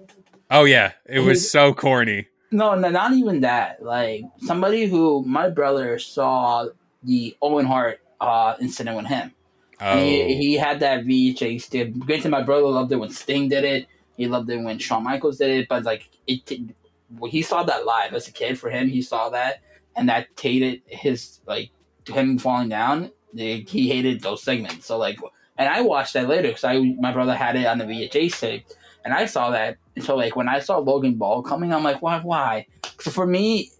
[0.51, 2.27] oh yeah, it was so corny.
[2.51, 3.83] No, no, not even that.
[3.83, 6.67] Like somebody who my brother saw
[7.05, 9.33] the Owen Hart uh, incident with him.
[9.81, 11.71] Oh, he, he had that VHS.
[11.71, 13.87] Did granted, my brother loved it when Sting did it.
[14.17, 15.69] He loved it when Shawn Michaels did it.
[15.69, 16.75] But like it,
[17.17, 18.59] when he saw that live as a kid.
[18.59, 19.61] For him, he saw that,
[19.99, 21.73] and that hated his like
[22.09, 23.13] him falling down.
[23.37, 24.87] He he hated those segments.
[24.87, 25.19] So like,
[25.59, 28.67] and I watched that later because I my brother had it on the VHS tape,
[29.05, 29.79] and I saw that.
[29.97, 32.67] And so like when I saw Logan Paul coming, I'm like, why, why?
[33.01, 33.73] So for me,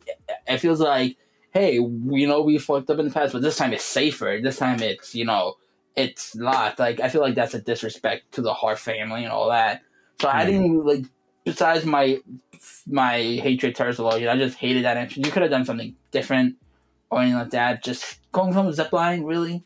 [0.47, 1.17] it feels like,
[1.53, 4.41] hey, you know, we fucked up in the past, but this time it's safer.
[4.43, 5.55] This time it's you know
[5.97, 9.51] it's not like I feel like that's a disrespect to the Hart family and all
[9.51, 9.83] that.
[10.21, 10.51] So I Hmm.
[10.51, 11.05] didn't like.
[11.49, 12.21] Besides my
[12.87, 15.27] my hatred towards the Logan, I just hated that entrance.
[15.27, 16.57] You could have done something different
[17.09, 17.83] or anything like that.
[17.83, 19.65] Just going from a zip line, really.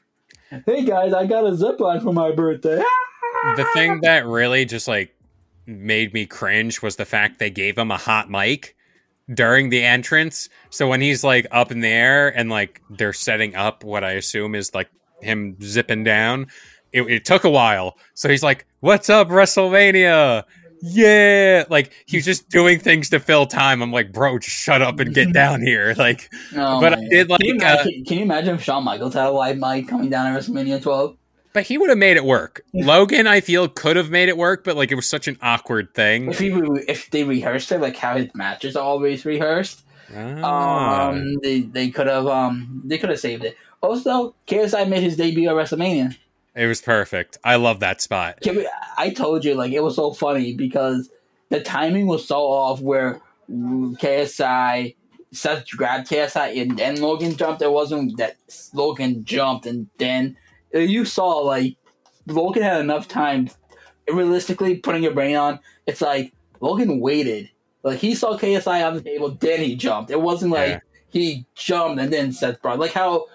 [0.65, 2.81] Hey guys, I got a zipline for my birthday.
[3.57, 5.13] the thing that really just like
[5.67, 8.77] made me cringe was the fact they gave him a hot mic
[9.35, 10.49] during the entrance.
[10.71, 14.13] So when he's like up in the air and like they're setting up what I
[14.13, 14.89] assume is like
[15.21, 16.47] him zipping down,
[16.93, 17.97] it, it took a while.
[18.15, 20.45] So he's like, "What's up, WrestleMania?"
[20.85, 23.83] Yeah, like he was just doing things to fill time.
[23.83, 25.95] I'm like, bro, just shut up and get down here.
[26.03, 27.39] Like, Oh But I did God.
[27.41, 29.87] Can you, like, uh, imagine, can you imagine if Shawn Michaels had a live mic
[29.89, 31.17] coming down at WrestleMania 12?
[31.55, 32.63] but he would have made it work.
[32.73, 35.95] Logan, I feel, could have made it work, but like it was such an awkward
[35.95, 36.31] thing.
[36.31, 39.83] If he re- if they rehearsed it like how his matches are always rehearsed,
[40.17, 41.09] Ah.
[41.11, 43.57] um, they they could have um they could have saved it.
[43.83, 46.17] Also, KSI made his debut at WrestleMania.
[46.55, 47.39] It was perfect.
[47.45, 48.39] I love that spot.
[48.47, 51.09] We- I told you, like, it was so funny because
[51.49, 54.95] the timing was so off where KSI,
[55.33, 57.63] Seth grabbed KSI and then Logan jumped.
[57.63, 58.37] It wasn't that
[58.75, 60.37] Logan jumped and then
[60.75, 61.77] uh, you saw, like,
[62.27, 63.51] Logan had enough time.
[64.11, 67.49] Realistically, putting your brain on, it's like Logan waited.
[67.83, 70.11] Like, he saw KSI on the table, then he jumped.
[70.11, 70.81] It wasn't like Yeah.
[71.11, 72.79] he jumped and then Seth brought.
[72.79, 73.27] Like how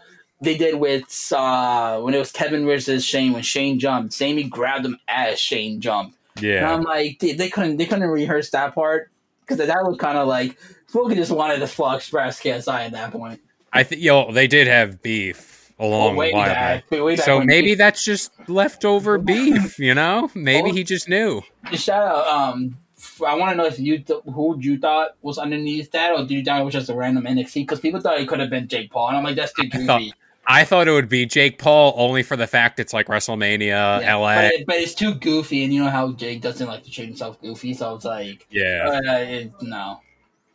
[0.41, 4.13] they did with uh, when it was Kevin versus Shane when Shane jumped.
[4.13, 6.15] Sammy grabbed him as Shane jumped.
[6.37, 6.71] And Yeah.
[6.73, 9.09] I'm like, they, they couldn't they couldn't rehearse that part
[9.41, 10.57] because that was kind of like
[10.93, 13.41] Logan just wanted to full express KSI at that point.
[13.73, 16.99] I think yo, they did have beef a long way while back, back.
[17.03, 20.29] way back So maybe he- that's just leftover beef, you know?
[20.33, 20.73] Maybe Oh.
[20.73, 21.41] he just knew.
[21.73, 22.27] Shout out.
[22.27, 22.77] Um,
[23.25, 26.31] I want to know if you th- who you thought was underneath that, or did
[26.31, 27.53] you think it was just a random NXT?
[27.61, 29.99] Because people thought it could have been Jake Paul, and I'm like, that's too thought-
[29.99, 30.13] goofy.
[30.49, 34.15] I thought it would be Jake Paul only for the fact it's like WrestleMania, Yeah,
[34.15, 34.35] LA.
[34.35, 37.07] but, it, but it's too goofy, and you know how Jake doesn't like to treat
[37.09, 38.99] himself goofy, so it's like, yeah.
[39.05, 39.99] uh, it, no.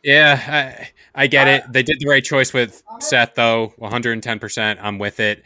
[0.03, 1.63] Yeah, I, I get Uh, it.
[1.71, 3.73] They did the right choice with Seth, though.
[3.79, 4.77] 110%.
[4.81, 5.45] I'm with it.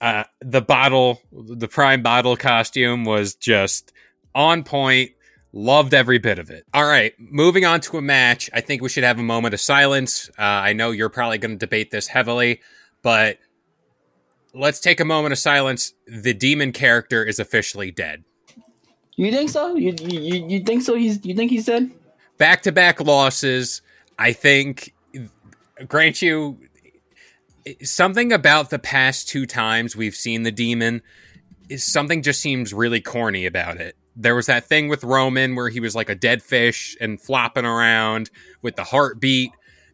[0.00, 3.92] Uh, the bottle, the prime bottle costume was just
[4.34, 5.10] on point.
[5.52, 6.64] Loved every bit of it.
[6.72, 8.48] All right, moving on to a match.
[8.52, 10.30] I think we should have a moment of silence.
[10.38, 12.60] Uh, I know you're probably going to debate this heavily,
[13.02, 13.38] but
[14.58, 15.94] let's take a moment of silence.
[16.06, 18.24] The demon character is officially dead.
[19.16, 19.74] You think so?
[19.76, 20.94] You you, you- think so?
[20.94, 21.90] He's you think he's dead?
[22.38, 23.82] back to back losses.
[24.18, 24.94] I think,
[25.88, 26.58] grant you,
[27.82, 31.02] something about the past two times we've seen the demon
[31.68, 33.96] is something just seems really corny about it.
[34.16, 37.64] There was that thing with Roman where he was like a dead fish and flopping
[37.64, 38.30] around
[38.62, 39.50] with the heartbeat,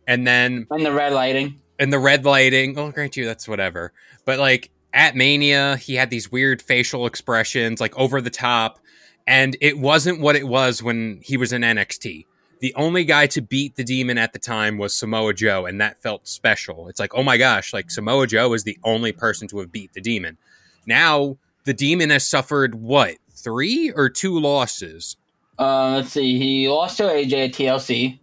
[0.07, 1.61] and then And the red lighting.
[1.79, 2.79] and the red lighting.
[2.79, 3.92] Oh, grant you, that's whatever.
[4.24, 8.78] But like at Mania, he had these weird facial expressions, like over the top,
[9.26, 12.26] and it wasn't what it was when he was in NXT.
[12.60, 16.00] The only guy to beat the demon at the time was Samoa Joe, and that
[16.00, 16.88] felt special.
[16.88, 19.92] It's like, oh my gosh, like Samoa Joe is the only person to have beat
[19.92, 20.38] the demon.
[20.87, 25.16] Now the demon has suffered what three or two losses?
[25.58, 26.38] Uh, let's see.
[26.38, 28.18] He lost to AJ at TLC.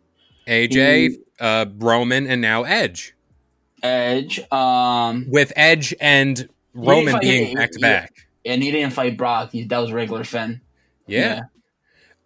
[0.48, 3.14] AJ, uh, Roman, and now Edge.
[3.84, 4.40] Edge.
[4.52, 8.28] Um, With Edge and Roman fight- being back to back.
[8.46, 9.52] and he didn't fight Brock.
[9.52, 10.62] He, that was regular Finn.
[11.08, 11.42] Yeah.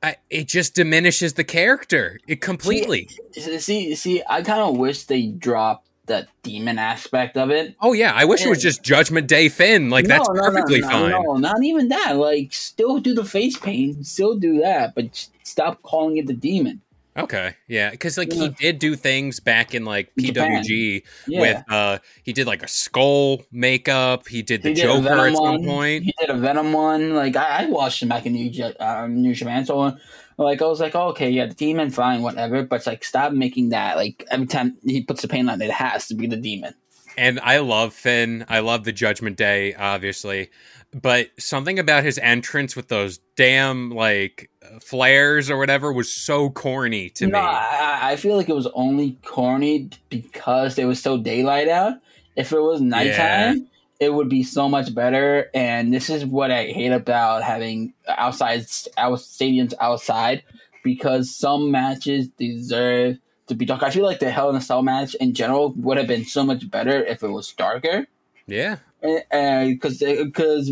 [0.04, 3.10] I, it just diminishes the character it completely.
[3.32, 7.76] See, see, see I kind of wish they dropped the demon aspect of it.
[7.82, 9.90] oh yeah, I wish it was just Judgment Day Finn.
[9.90, 11.10] Like that's No, no, no, perfectly fine.
[11.10, 12.18] No, not even that.
[12.18, 16.82] Like, still do the face paint, still do that, but stop calling it the demon.
[17.18, 21.40] Okay, yeah, because like he did do things back in like PWG Yeah.
[21.40, 24.28] with uh he did like a skull makeup.
[24.28, 25.64] He did the He did Joker at some one.
[25.64, 26.04] point.
[26.04, 27.16] He did a Venom one.
[27.16, 28.52] Like I, I watched him back in New,
[28.82, 29.66] um, New Japan.
[29.66, 29.96] So
[30.38, 32.64] like I was like, oh, okay, yeah, the demon, fine, whatever.
[32.64, 33.96] But it's like, stop making that.
[33.96, 36.74] Like every time he puts the paint on, it has to be the demon.
[37.18, 38.46] And I love Finn.
[38.50, 40.50] I love the Judgment Day, obviously.
[40.94, 44.50] But something about his entrance with those damn like
[44.82, 47.46] flares or whatever was so corny to no, me.
[47.46, 51.96] I, I feel like it was only corny because it was so daylight out.
[52.36, 53.68] If it was nighttime,
[54.00, 55.50] it would be so much better.
[55.54, 58.66] And this is what I hate about having outside
[58.98, 60.44] out stadiums outside
[60.84, 63.84] because some matches deserve to be dark.
[63.84, 66.44] I feel like the Hell in a Cell match in general would have been so
[66.46, 68.08] much better if it was darker.
[68.48, 68.78] Yeah.
[69.02, 70.72] Because because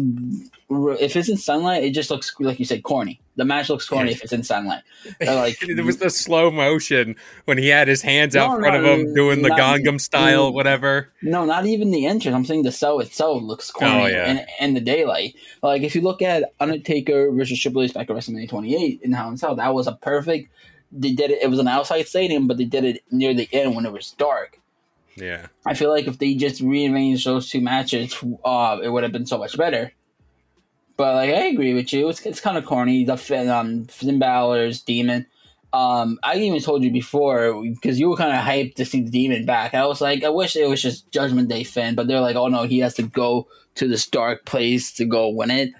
[0.69, 3.19] if it's in sunlight, it just looks like you said corny.
[3.35, 4.15] The match looks corny Yeah.
[4.15, 4.81] if it's in sunlight.
[5.19, 8.61] They're like it was the slow motion when he had his hands out No, in
[8.61, 10.53] front of him doing the Gangnam style, mm.
[10.53, 11.11] whatever.
[11.21, 12.35] No, not even the entrance.
[12.35, 14.31] I'm saying the cell itself looks corny Oh, yeah.
[14.31, 15.35] in, in the daylight.
[15.61, 19.29] Like if you look at Undertaker versus Triple H back at WrestleMania 28 in Hell
[19.29, 20.49] in Cell, that was a perfect.
[20.95, 21.41] They did it.
[21.41, 24.11] It was an outside stadium, but they did it near the end when it was
[24.11, 24.59] dark.
[25.15, 25.47] Yeah.
[25.65, 29.25] I feel like if they just rearranged those two matches, uh, it would have been
[29.25, 29.93] so much better.
[30.97, 33.03] But like I agree with you, it's, it's kind of corny.
[33.03, 35.25] The Finn, um, Finn Balor's demon.
[35.71, 39.09] Um, I even told you before because you were kind of hyped to see the
[39.09, 39.73] demon back.
[39.73, 42.47] I was like, I wish it was just Judgment Day Finn, but they're like, oh
[42.47, 45.73] no, he has to go to this dark place to go win it.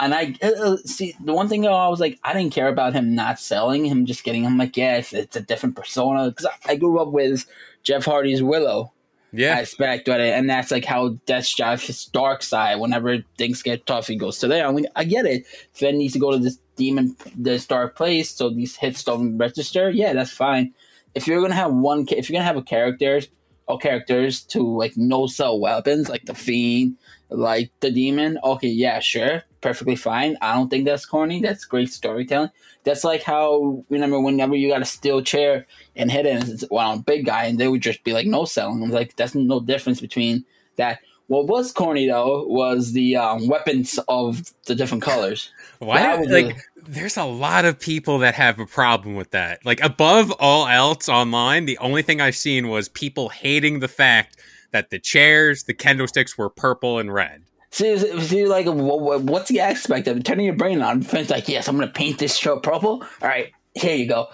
[0.00, 2.68] And I uh, uh, see the one thing though, I was like, I didn't care
[2.68, 4.46] about him not selling, him just getting.
[4.46, 7.46] I'm like, yeah, it's, it's a different persona because I, I grew up with
[7.82, 8.92] Jeff Hardy's Willow
[9.32, 9.58] Yeah.
[9.58, 12.78] aspect of it, and that's like how Death drives his dark side.
[12.78, 14.66] Whenever things get tough, he goes to there.
[14.66, 15.46] I'm like, I get it.
[15.72, 19.90] Finn needs to go to this demon, this dark place, so these hits don't register.
[19.90, 20.74] Yeah, that's fine.
[21.14, 23.20] If you're gonna have one, if you're gonna have a character
[23.66, 26.96] of characters to like no sell weapons, like the Fiend,
[27.30, 28.38] like the Demon.
[28.44, 30.36] Okay, yeah, sure, perfectly fine.
[30.40, 31.40] I don't think that's corny.
[31.40, 32.50] That's great storytelling.
[32.84, 35.66] That's like how remember whenever you got a steel chair
[35.96, 38.26] and hit it, and it's well, a big guy, and they would just be like
[38.26, 38.82] no selling.
[38.82, 40.44] I'm like, that's no difference between
[40.76, 41.00] that.
[41.26, 45.52] What was corny though was the um, weapons of the different colors.
[45.78, 46.56] Why do, like really-
[46.88, 49.64] there's a lot of people that have a problem with that.
[49.64, 54.38] Like above all else online, the only thing I've seen was people hating the fact
[54.70, 57.42] that the chairs, the candlesticks were purple and red.
[57.70, 60.24] See, see, like, wh- wh- what's the aspect of it?
[60.24, 61.02] turning your brain on?
[61.02, 63.02] Friends like, yes, I'm gonna paint this show purple.
[63.22, 64.28] All right, here you go.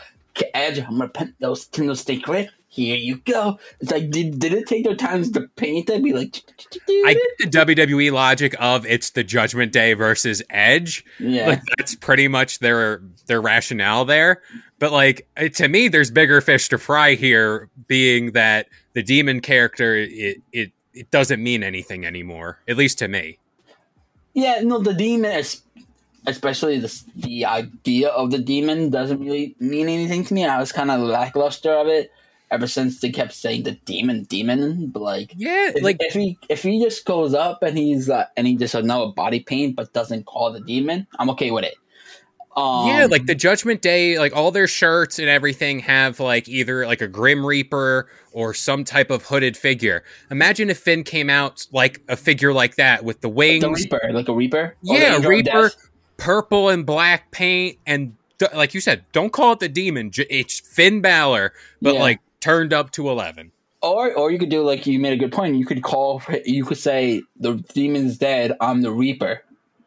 [0.53, 2.51] Edge, I'm gonna paint those candlestick red.
[2.69, 3.61] Here you go.
[3.81, 6.03] It's like, did, did it take their time to paint it?
[6.03, 6.43] Be like,
[6.89, 11.05] I get the WWE logic of it's the Judgment Day versus Edge.
[11.21, 14.43] yeah, Like that's pretty much their their rationale there.
[14.81, 19.95] But like to me, there's bigger fish to fry here, being that the demon character
[19.95, 23.39] it it, it doesn't mean anything anymore, at least to me.
[24.35, 24.61] yeah.
[24.63, 25.63] No, the demon, is,
[26.27, 30.45] especially the the idea of the demon, doesn't really mean anything to me.
[30.45, 32.13] I was kind of lackluster of it
[32.51, 34.87] ever since they kept saying the demon, demon.
[34.89, 38.27] But like, Yeah, If, like if he if he just goes up and he's uh,
[38.37, 41.75] and he just another body paint but doesn't call the demon, I'm okay with it.
[42.57, 46.87] Um, yeah, like the Judgment Day, like all their shirts and everything have like either
[46.87, 50.05] like a Grim Reaper or some type of hooded figure.
[50.31, 54.01] Imagine if Finn came out like a figure like that with the wings, the Reaper,
[54.13, 54.77] like a Reaper.
[54.83, 55.71] Yeah, Angel Reaper,
[56.17, 60.11] purple and black paint, and d- like you said, don't call it the demon.
[60.13, 62.01] j- It's Finn Balor, but Yeah.
[62.01, 63.51] like turned up to eleven.
[63.83, 65.57] Or or you could do like you made a good point.
[65.57, 68.57] You could call you could say the demon's dead.
[68.61, 69.43] I'm the Reaper.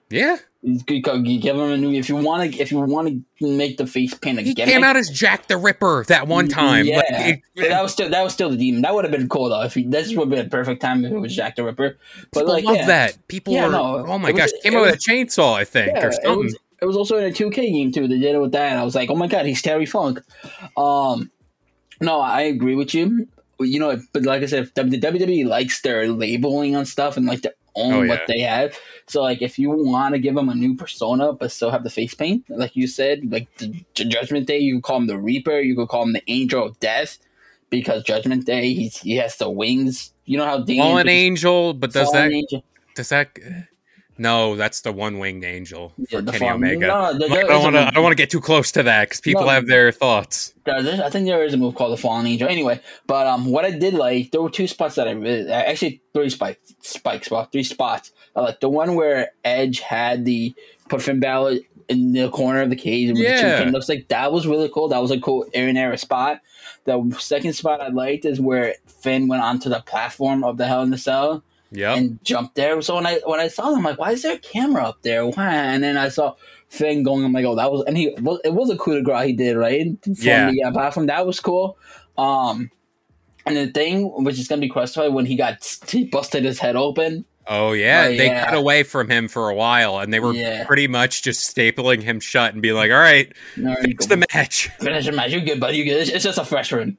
[0.09, 2.79] Yeah, You could go- you give him a new if you want to if you
[2.81, 3.07] want
[3.39, 4.73] to make the face paint a he gimmick.
[4.73, 6.85] came out as Jack the Ripper that one time.
[6.85, 8.81] Yeah, Like, it- But that was still that was still the demon.
[8.81, 9.61] That would have been cool though.
[9.63, 11.97] If he, this would have been a perfect time if it was Jack the Ripper.
[12.33, 12.85] But people like, love yeah.
[12.87, 13.27] that.
[13.29, 15.53] People Yeah, were, no, oh my it was- gosh, came it out with a chainsaw,
[15.53, 16.37] I think, Yeah, or it something.
[16.43, 18.07] was, it was also in a 2K game too.
[18.07, 20.19] They did it with that, and I was like, "Oh my god, he's Terry Funk."
[20.75, 21.31] Um,
[22.01, 23.27] no, I agree with you.
[23.59, 27.41] You know, but like I said, the WWE likes their labeling on stuff and like
[27.41, 28.77] to own Oh, what they have.
[29.07, 31.89] So, like, if you want to give them a new persona but still have the
[31.89, 35.17] face paint, like you said, like the, the Judgment Day, you could call him the
[35.17, 37.17] Reaper, you could call him the Angel of Death,
[37.69, 40.13] because Judgment Day, he's he has the wings.
[40.25, 42.63] You know how Fallen Angel, but does that Angel-
[42.95, 43.37] does that?
[44.17, 46.87] No, that's the one winged angel for Yeah, Kenny Omega.
[46.87, 47.81] no, there- I don't want to.
[47.87, 49.49] I don't want to get too close to that because people No.
[49.49, 50.53] have their thoughts.
[50.65, 52.47] Yeah, I think there is a move called the Fallen Angel.
[52.49, 56.01] Anyway, but um, what I did like, there were two spots that I really, actually
[56.13, 58.11] three spikes, spike spots, three spots.
[58.35, 60.53] I like the one where Edge had the
[60.89, 61.57] put Finn Balor
[61.89, 63.59] in the corner of the cage and with the two Yeah.
[63.63, 63.87] candles.
[63.87, 64.89] Like that was really cool.
[64.89, 66.41] That was a cool air and air spot.
[66.83, 70.81] The second spot I liked is where Finn went onto the platform of the Hell
[70.83, 71.97] in the Cell Yep.
[71.97, 72.81] and jumped there.
[72.81, 75.01] So when I when I saw them, I'm like, why is there a camera up
[75.01, 75.25] there?
[75.25, 75.53] Why?
[75.53, 76.35] And then I saw
[76.69, 77.25] Finn going.
[77.25, 79.57] I'm like, oh, that was and he it was a coup de grace he did
[79.57, 80.49] right from Yeah.
[80.51, 81.07] the uh, platform.
[81.07, 81.77] That was cool.
[82.17, 82.71] Um,
[83.45, 86.75] and the thing which is gonna be crucified when he got he busted his head
[86.75, 87.25] open.
[87.47, 88.45] oh yeah, Oh, they yeah.
[88.45, 90.65] cut away from him for a while, and they were Yeah.
[90.65, 94.17] pretty much just stapling him shut and be like, "All right, No, you fix the
[94.33, 95.31] match." finish the match.
[95.31, 95.77] You good, buddy?
[95.77, 96.01] You good?
[96.01, 96.97] It's, it's just a fresh run.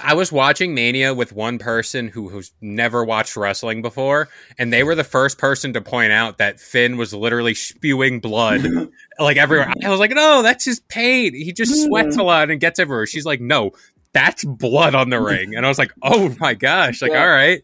[0.00, 4.28] I was watching Mania with one person who who's never watched wrestling before,
[4.58, 8.62] and they were the first person to point out that Finn was literally spewing blood
[9.18, 9.72] like everywhere.
[9.84, 11.34] I was like, "No, that's his pain.
[11.34, 13.72] He just sweats a lot and gets everywhere." She's like, "No,
[14.12, 17.22] that's blood on the ring," and I was like, "Oh my gosh!" Like, Yeah.
[17.24, 17.62] all right,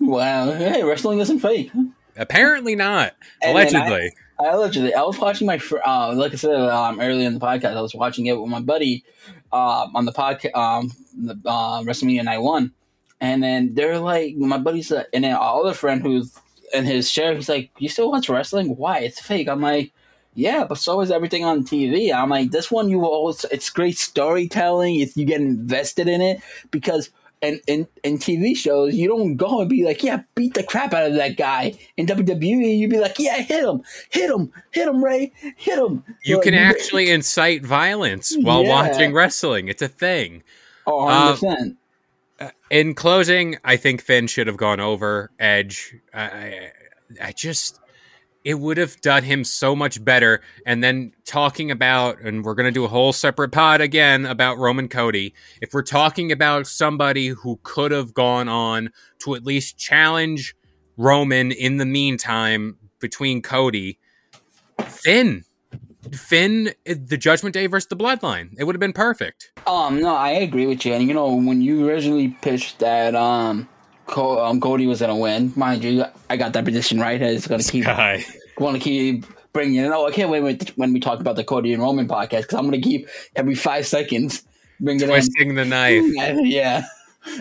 [0.00, 0.52] Wow.
[0.52, 1.70] Hey, wrestling isn't fake.
[2.16, 3.14] apparently not.
[3.42, 6.54] And then I- Allegedly, I allegedly, I was watching my, fr- uh, like I said
[6.54, 9.04] um, earlier in the podcast, I was watching it with my buddy
[9.52, 12.72] um, on the podcast, um, the uh, WrestleMania Night One,
[13.20, 16.38] and then they're like, my buddy's, uh, and then our other friend who's
[16.72, 18.76] in his share, he's like, "You still watch wrestling?
[18.76, 19.00] Why?
[19.00, 19.92] It's fake." I'm like,
[20.34, 23.98] "Yeah, but so is everything on TV." I'm like, "This one, you always, it's great
[23.98, 25.00] storytelling.
[25.00, 27.10] It's, you get invested in it because."
[27.42, 30.94] And in, in TV shows, you don't go and be like, yeah, beat the crap
[30.94, 31.76] out of that guy.
[31.96, 36.04] In WWE, you'd be like, yeah, hit him, hit him, hit him, Rey, hit him.
[36.22, 38.68] you Like, can actually incite violence while Yeah.
[38.70, 39.66] watching wrestling.
[39.66, 40.44] It's a thing.
[40.86, 42.52] Oh, Um, 100%.
[42.70, 45.96] in closing, I think Finn should have gone over Edge.
[46.14, 46.70] I, I,
[47.20, 47.80] I just,
[48.44, 50.40] it would have done him so much better.
[50.66, 54.58] And then talking about, and we're going to do a whole separate pod again about
[54.58, 55.34] Roman Cody.
[55.60, 58.90] If we're talking about somebody who could have gone on
[59.20, 60.56] to at least challenge
[60.96, 63.98] Roman in the meantime between Cody,
[64.86, 65.44] Finn.
[66.12, 68.54] Finn, the Judgment Day versus the Bloodline.
[68.58, 69.52] It would have been perfect.
[69.66, 70.94] Um, no, I agree with you.
[70.94, 73.68] And you know, when you originally pitched that, um,
[74.08, 75.52] Um, Cody was gonna win.
[75.56, 77.20] Mind you, I got that prediction right.
[77.20, 77.86] It's gonna keep
[78.58, 79.88] want to keep bringing it.
[79.88, 82.68] Oh, I can't wait when, we talk about the Cody and Roman podcast because I'm
[82.68, 84.42] going to keep every five seconds
[84.80, 86.04] bringing Twisting the knife.
[86.44, 86.84] Yeah.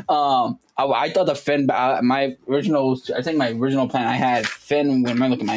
[0.07, 4.14] Um, I, I thought the Finn, uh, my original, I think my original plan I
[4.16, 5.01] had Finn.
[5.01, 5.55] When I look at my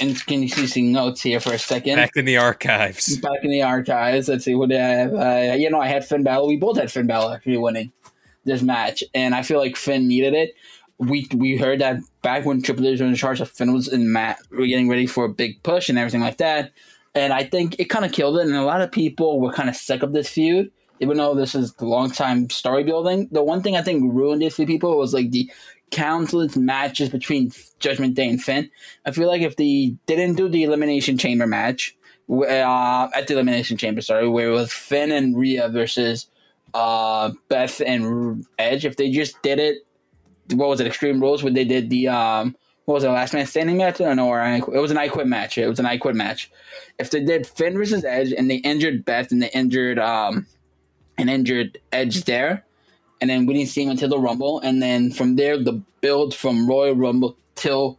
[0.00, 1.96] and can you see some notes here for a second?
[1.96, 3.16] Back in the archives.
[3.16, 4.28] Back in the archives.
[4.28, 5.14] Let's see what I have.
[5.14, 6.46] Uh, you know, I had Finn Balor.
[6.46, 7.92] We both had Finn Balor actually winning
[8.44, 10.54] this match, and I feel like Finn needed it
[11.02, 14.12] we we heard that back when Triple H was in charge, of Finn was in
[14.12, 16.72] Matt, we're getting ready for a big push and everything like that.
[17.14, 18.46] And I think it kind of killed it.
[18.46, 20.70] And a lot of people were kind of sick of this feud,
[21.00, 23.28] even though this is the long time story building.
[23.32, 25.50] The one thing I think ruined it for people was like the
[25.90, 28.70] countless matches between Judgment Day and Finn.
[29.04, 31.96] I feel like if they didn't do the Elimination Chamber match,
[32.30, 36.28] uh, at the Elimination Chamber, sorry, where it was Finn and Rhea versus
[36.74, 39.86] uh, Beth and Edge, if they just did it
[40.54, 43.46] what was it, Extreme Rules, when they did the um, what was it, last man
[43.46, 44.00] standing match?
[44.00, 45.58] I don't know, or it was an I Quit match.
[45.58, 46.50] It was an I Quit match.
[46.98, 50.46] If they did Finn versus Edge and they injured Beth and they injured um,
[51.18, 52.64] an injured Edge there,
[53.20, 56.34] and then we didn't see him until the Rumble, and then from there the build
[56.34, 57.98] from Royal Rumble till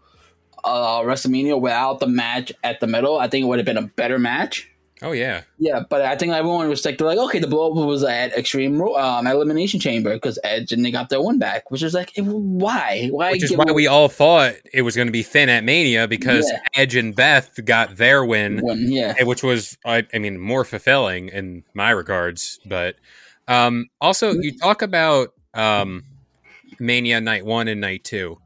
[0.63, 3.83] uh, WrestleMania without the match at the middle, I think it would have been a
[3.83, 4.69] better match.
[5.03, 7.75] Oh yeah, yeah, but I think everyone was like, they're like, okay, the blow up
[7.75, 11.83] was at Extreme um, Elimination Chamber because Edge and they got their one back, which
[11.83, 13.33] is like, why, why?
[13.33, 16.49] Which is why we all thought it was going to be Finn at Mania because
[16.49, 16.61] yeah.
[16.73, 21.27] Edge and Beth got their win, win yeah, which was, I, I, mean, more fulfilling
[21.27, 22.61] in my regards.
[22.65, 22.95] But
[23.49, 26.05] um, also, you talk about um,
[26.79, 28.39] Mania Night One and Night Two.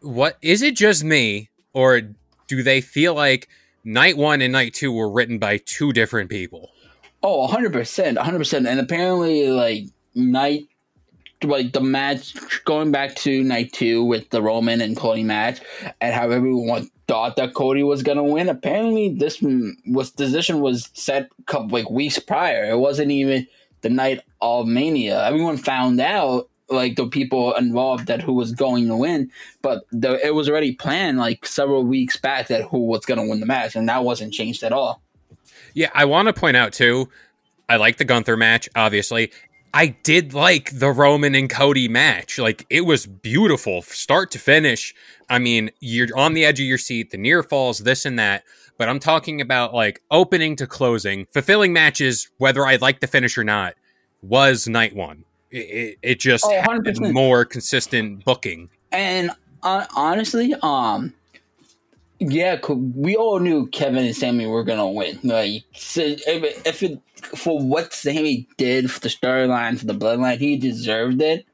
[0.00, 0.74] What is it?
[0.74, 2.00] Just me, or
[2.48, 3.48] do they feel like?
[3.84, 6.70] Night one and night two were written by two different people.
[7.22, 8.16] Oh, 100%.
[8.16, 8.68] 100%.
[8.68, 10.64] And apparently, like, night,
[11.44, 15.60] like, the match, going back to night two with the Roman and Cody match,
[16.00, 19.40] and how everyone thought that Cody was going to win, apparently, this
[19.86, 22.70] was, decision was set a couple, like, weeks prior.
[22.70, 23.46] It wasn't even
[23.82, 25.24] the night of Mania.
[25.24, 30.24] Everyone found out like the people involved that who was going to win, but the,
[30.24, 33.46] it was already planned like several weeks back that who was going to win the
[33.46, 35.02] match, and that wasn't changed at all.
[35.74, 37.08] Yeah, I want to point out too.
[37.68, 39.32] I like the Gunther match, obviously.
[39.74, 42.38] I did like the Roman and Cody match.
[42.38, 44.94] Like it was beautiful, start to finish.
[45.30, 48.44] I mean, you're on the edge of your seat, the near falls, this and that.
[48.76, 53.38] But I'm talking about like opening to closing, fulfilling matches, whether I like the finish
[53.38, 53.74] or not,
[54.20, 58.70] was night one it, it just oh, more consistent booking.
[58.90, 59.30] And
[59.62, 61.14] uh, honestly, um,
[62.18, 65.18] yeah, we all knew Kevin and Sami were gonna win.
[65.22, 67.00] Like, if, if it
[67.36, 71.46] for what Sami did for the storyline for the Bloodline, he deserved it.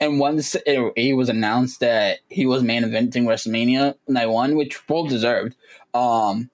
[0.00, 4.88] And once it, it, was announced that he was main eventing WrestleMania night one, which
[4.88, 5.54] well deserved,
[5.94, 6.50] um,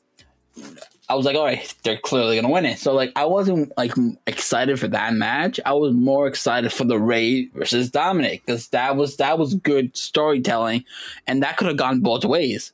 [1.08, 2.78] I was like, all right, they're clearly gonna win it.
[2.78, 3.92] So like, I wasn't like
[4.26, 5.58] excited for that match.
[5.64, 9.96] I was more excited for the Rey versus Dominik because that was that was good
[9.96, 10.84] storytelling,
[11.26, 12.72] and that could have gone both ways.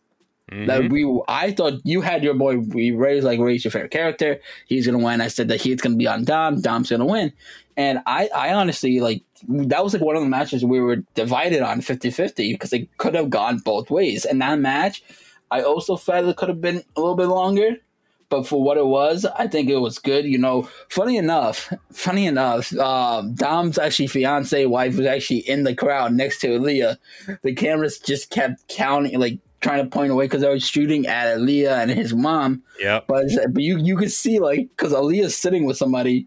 [0.51, 0.67] Mm-hmm.
[0.67, 2.59] That we, I thought you had your boy.
[2.59, 4.41] We raised like Rey's your favorite character.
[4.67, 5.21] He's gonna win.
[5.21, 6.61] I said that he's gonna be on Dom.
[6.61, 7.33] Dom's gonna win.
[7.77, 11.61] And I, I honestly like that was like one of the matches we were divided
[11.61, 14.25] on 50-50 because it could have gone both ways.
[14.25, 15.03] And that match,
[15.51, 17.79] I also felt it could have been a little bit longer
[18.35, 20.25] but for what it was, I think it was good.
[20.25, 25.75] You know, funny enough, funny enough, um, Dom's actually fiance wife was actually in the
[25.75, 26.99] crowd next to Aaliyah.
[27.43, 31.37] The cameras just kept counting, like trying to point away because I was shooting at
[31.37, 32.65] Aaliyah and his mom.
[32.81, 36.27] Yeah, but but you you could see like because Aaliyah's sitting with somebody,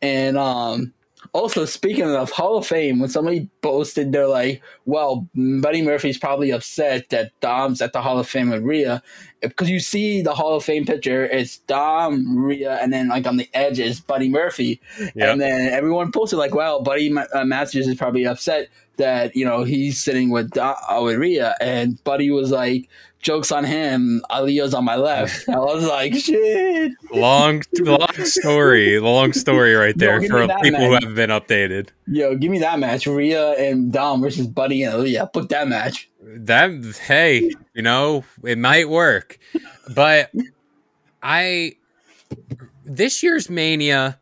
[0.00, 0.94] and um
[1.32, 6.50] also, speaking of Hall of Fame, when somebody posted, they're like, well, Buddy Murphy's probably
[6.50, 9.02] upset that Dom's at the Hall of Fame with Rhea.
[9.40, 13.36] Because you see the Hall of Fame picture, it's Dom, Rhea, and then like on
[13.36, 14.80] the edge is Buddy Murphy.
[14.98, 15.12] Yep.
[15.16, 18.68] And then everyone posted, like, well, Buddy uh, Matthews is probably upset
[18.98, 22.88] that, you know, he's sitting with, with And Buddy was like,
[23.20, 24.22] jokes on him.
[24.30, 25.48] Aaliyah's on my left.
[25.48, 26.92] I was like, shit.
[27.12, 28.98] Long, long story.
[28.98, 30.88] Long story right there Yo, for people match.
[30.88, 31.88] who haven't been updated.
[32.06, 33.06] Yo, give me that match.
[33.06, 35.32] Rhea and Dom versus Buddy and Aaliyah.
[35.32, 36.08] Put that match.
[36.22, 36.70] That
[37.06, 39.38] hey, you know, it might work.
[39.94, 40.30] But
[41.22, 41.76] I
[42.84, 44.18] this year's Mania,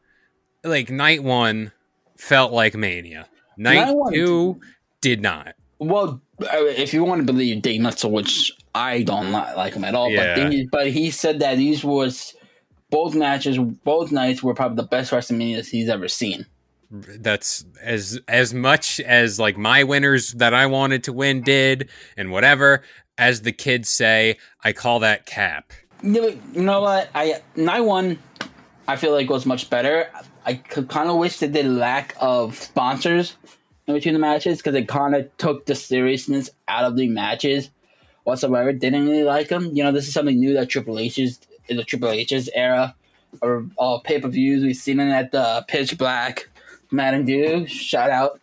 [0.65, 1.73] like night one,
[2.17, 3.29] felt like Mania.
[3.57, 4.61] Night, two
[5.01, 5.55] did not.
[5.79, 10.11] Well, if you want to believe Dave Meltzer, which I don't like him at all,
[10.11, 10.37] yeah.
[10.37, 12.35] but he, but he said that these was
[12.91, 16.47] both matches, both nights were probably the best WrestleManias he's ever seen.
[16.91, 22.31] That's as as much as like my winners that I wanted to win did, and
[22.31, 22.83] whatever.
[23.19, 25.73] As the kids say, I call that cap.
[26.03, 27.09] You know what?
[27.15, 28.19] I night one,
[28.87, 30.11] I feel like was much better.
[30.47, 33.37] I kind of wish that the lack of sponsors
[33.89, 37.71] in between the matches because it kind of took the seriousness out of the matches
[38.23, 38.73] whatsoever.
[38.73, 39.71] Didn't really like them.
[39.75, 42.95] You know, this is something new that Triple H's in the Triple H's era
[43.43, 44.63] or all pay per views.
[44.63, 46.49] We've seen it at the Pitch Black
[46.93, 47.67] Mountain Dew.
[47.67, 48.41] Shout out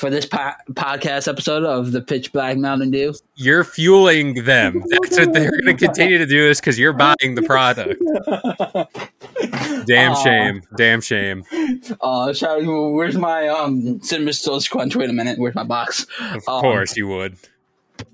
[0.00, 3.12] for this po- podcast episode of the Pitch Black Mountain Dew.
[3.36, 4.82] You're fueling them.
[4.88, 6.48] That's what they're going to continue to do.
[6.48, 8.00] This because you're buying the product.
[9.86, 10.22] Damn Aw.
[10.24, 10.62] shame.
[10.76, 11.44] Damn shame.
[12.00, 14.96] Uh, out, where's my um cinnamon toast crunch?
[14.96, 16.06] Wait a minute, where's my box?
[16.20, 17.36] Of Um, course you would.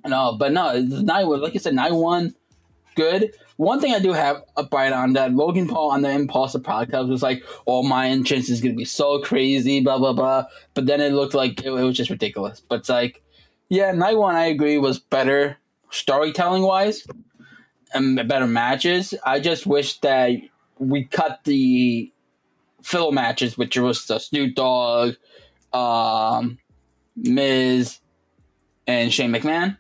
[0.05, 2.35] No, but no, night one, like I said, night one,
[2.97, 3.33] good.
[3.57, 7.09] One thing I do have a bite on that Logan Paul on the Impulsive podcast
[7.09, 10.47] was like, "Oh, my entrance is gonna be so crazy," blah blah blah.
[10.75, 12.61] But then it looked like it, it was just ridiculous.
[12.69, 13.23] But it's like,
[13.69, 15.59] yeah, night one, I agree, was better
[15.91, 17.07] storytelling wise
[17.95, 19.15] and better matches.
[19.25, 20.33] I just wish that
[20.79, 22.11] we cut the
[22.83, 25.15] fill matches, which was the Snoop Dogg,
[25.73, 26.59] um,
[27.17, 27.99] Miz,
[28.87, 29.79] and Shane McMahon.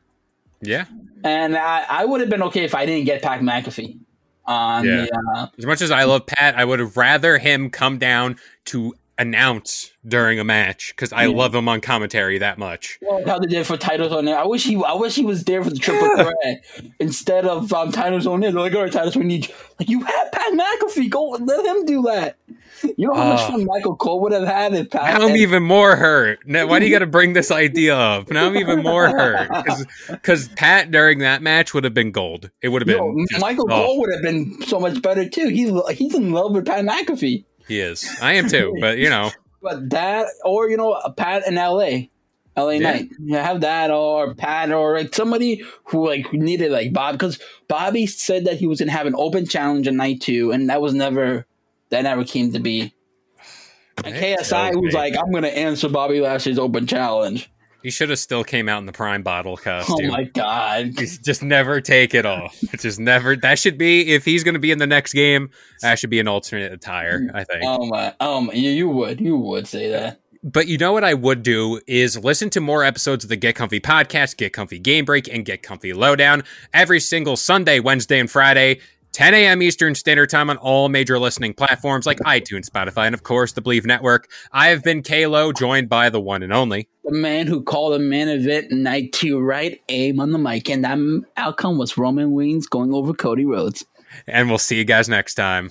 [0.61, 0.87] Yeah.
[1.27, 3.99] And I, I would have been okay if I didn't get Pat McAfee
[4.45, 5.07] on Yeah.
[5.07, 8.37] the uh, As much as I love Pat, I would have rather him come down
[8.67, 11.35] to announce during a match because I Yeah.
[11.37, 12.99] love him on commentary that much.
[13.27, 14.39] how they did for titles on there.
[14.39, 16.65] I wish he I wish he was there for the triple threat
[17.01, 18.53] instead of um, titles on there.
[18.53, 19.55] They're like, all right, titles, we need you.
[19.79, 21.11] Like you had Pat McAfee.
[21.11, 22.37] Go let him do that.
[22.97, 23.53] You know how much Oh.
[23.53, 25.19] fun Michael Cole would have had if Pat.
[25.19, 26.41] Now I'm even more hurt.
[26.47, 28.31] Now, why do you got to bring this idea up?
[28.31, 29.49] Now I'm even more hurt
[30.11, 32.51] because Pat during that match would have been gold.
[32.63, 35.27] It would have Yo, been just- Michael oh, Cole would have been so much better
[35.29, 35.49] too.
[35.49, 37.45] He's he's in love with Pat McAfee.
[37.67, 38.09] He is.
[38.23, 38.77] I am too.
[38.81, 39.31] But you know,
[39.69, 42.11] But that, or you know, a Pat in L.A.
[42.57, 42.79] LA Yeah.
[42.93, 43.11] Knight.
[43.19, 47.39] You have that, or Pat, or like somebody who like needed like Bob, because
[47.69, 50.81] Bobby said that he was gonna have an open challenge in night two, and that
[50.81, 51.47] was never,
[51.91, 52.95] that never came to be.
[54.05, 57.51] And KSI was like, I'm gonna answer Bobby Lashley's open challenge.
[57.87, 59.95] He should have still came out in the prime bottle costume.
[59.95, 60.11] Oh costume.
[60.11, 60.97] my god!
[60.97, 62.61] Just never take it off.
[62.81, 63.37] Just never.
[63.37, 65.51] That should be if he's going to be in the next game.
[65.83, 67.31] That should be an alternate attire.
[67.33, 67.63] I think.
[67.63, 68.13] Oh my!
[68.19, 68.55] Oh my!
[68.55, 70.21] You, you would, you would say that.
[70.43, 73.55] But you know what I would do is listen to more episodes of the Get
[73.55, 76.43] Comfy podcast, Get Comfy Game Break, and Get Comfy Lowdown
[76.75, 78.81] every single Sunday, Wednesday, and Friday,
[79.17, 79.63] 10 a.m.
[79.63, 83.63] Eastern Standard Time on all major listening platforms like iTunes, Spotify, and of course the
[83.63, 84.31] Bleav Network.
[84.53, 86.87] I have been Kalo, joined by the one and only.
[87.03, 90.85] The man who called a man event night two right aim on the mic, and
[90.85, 90.99] that
[91.39, 93.87] outcome was Roman Reigns going over Cody Rhodes.
[94.27, 95.71] And we'll see you guys next time.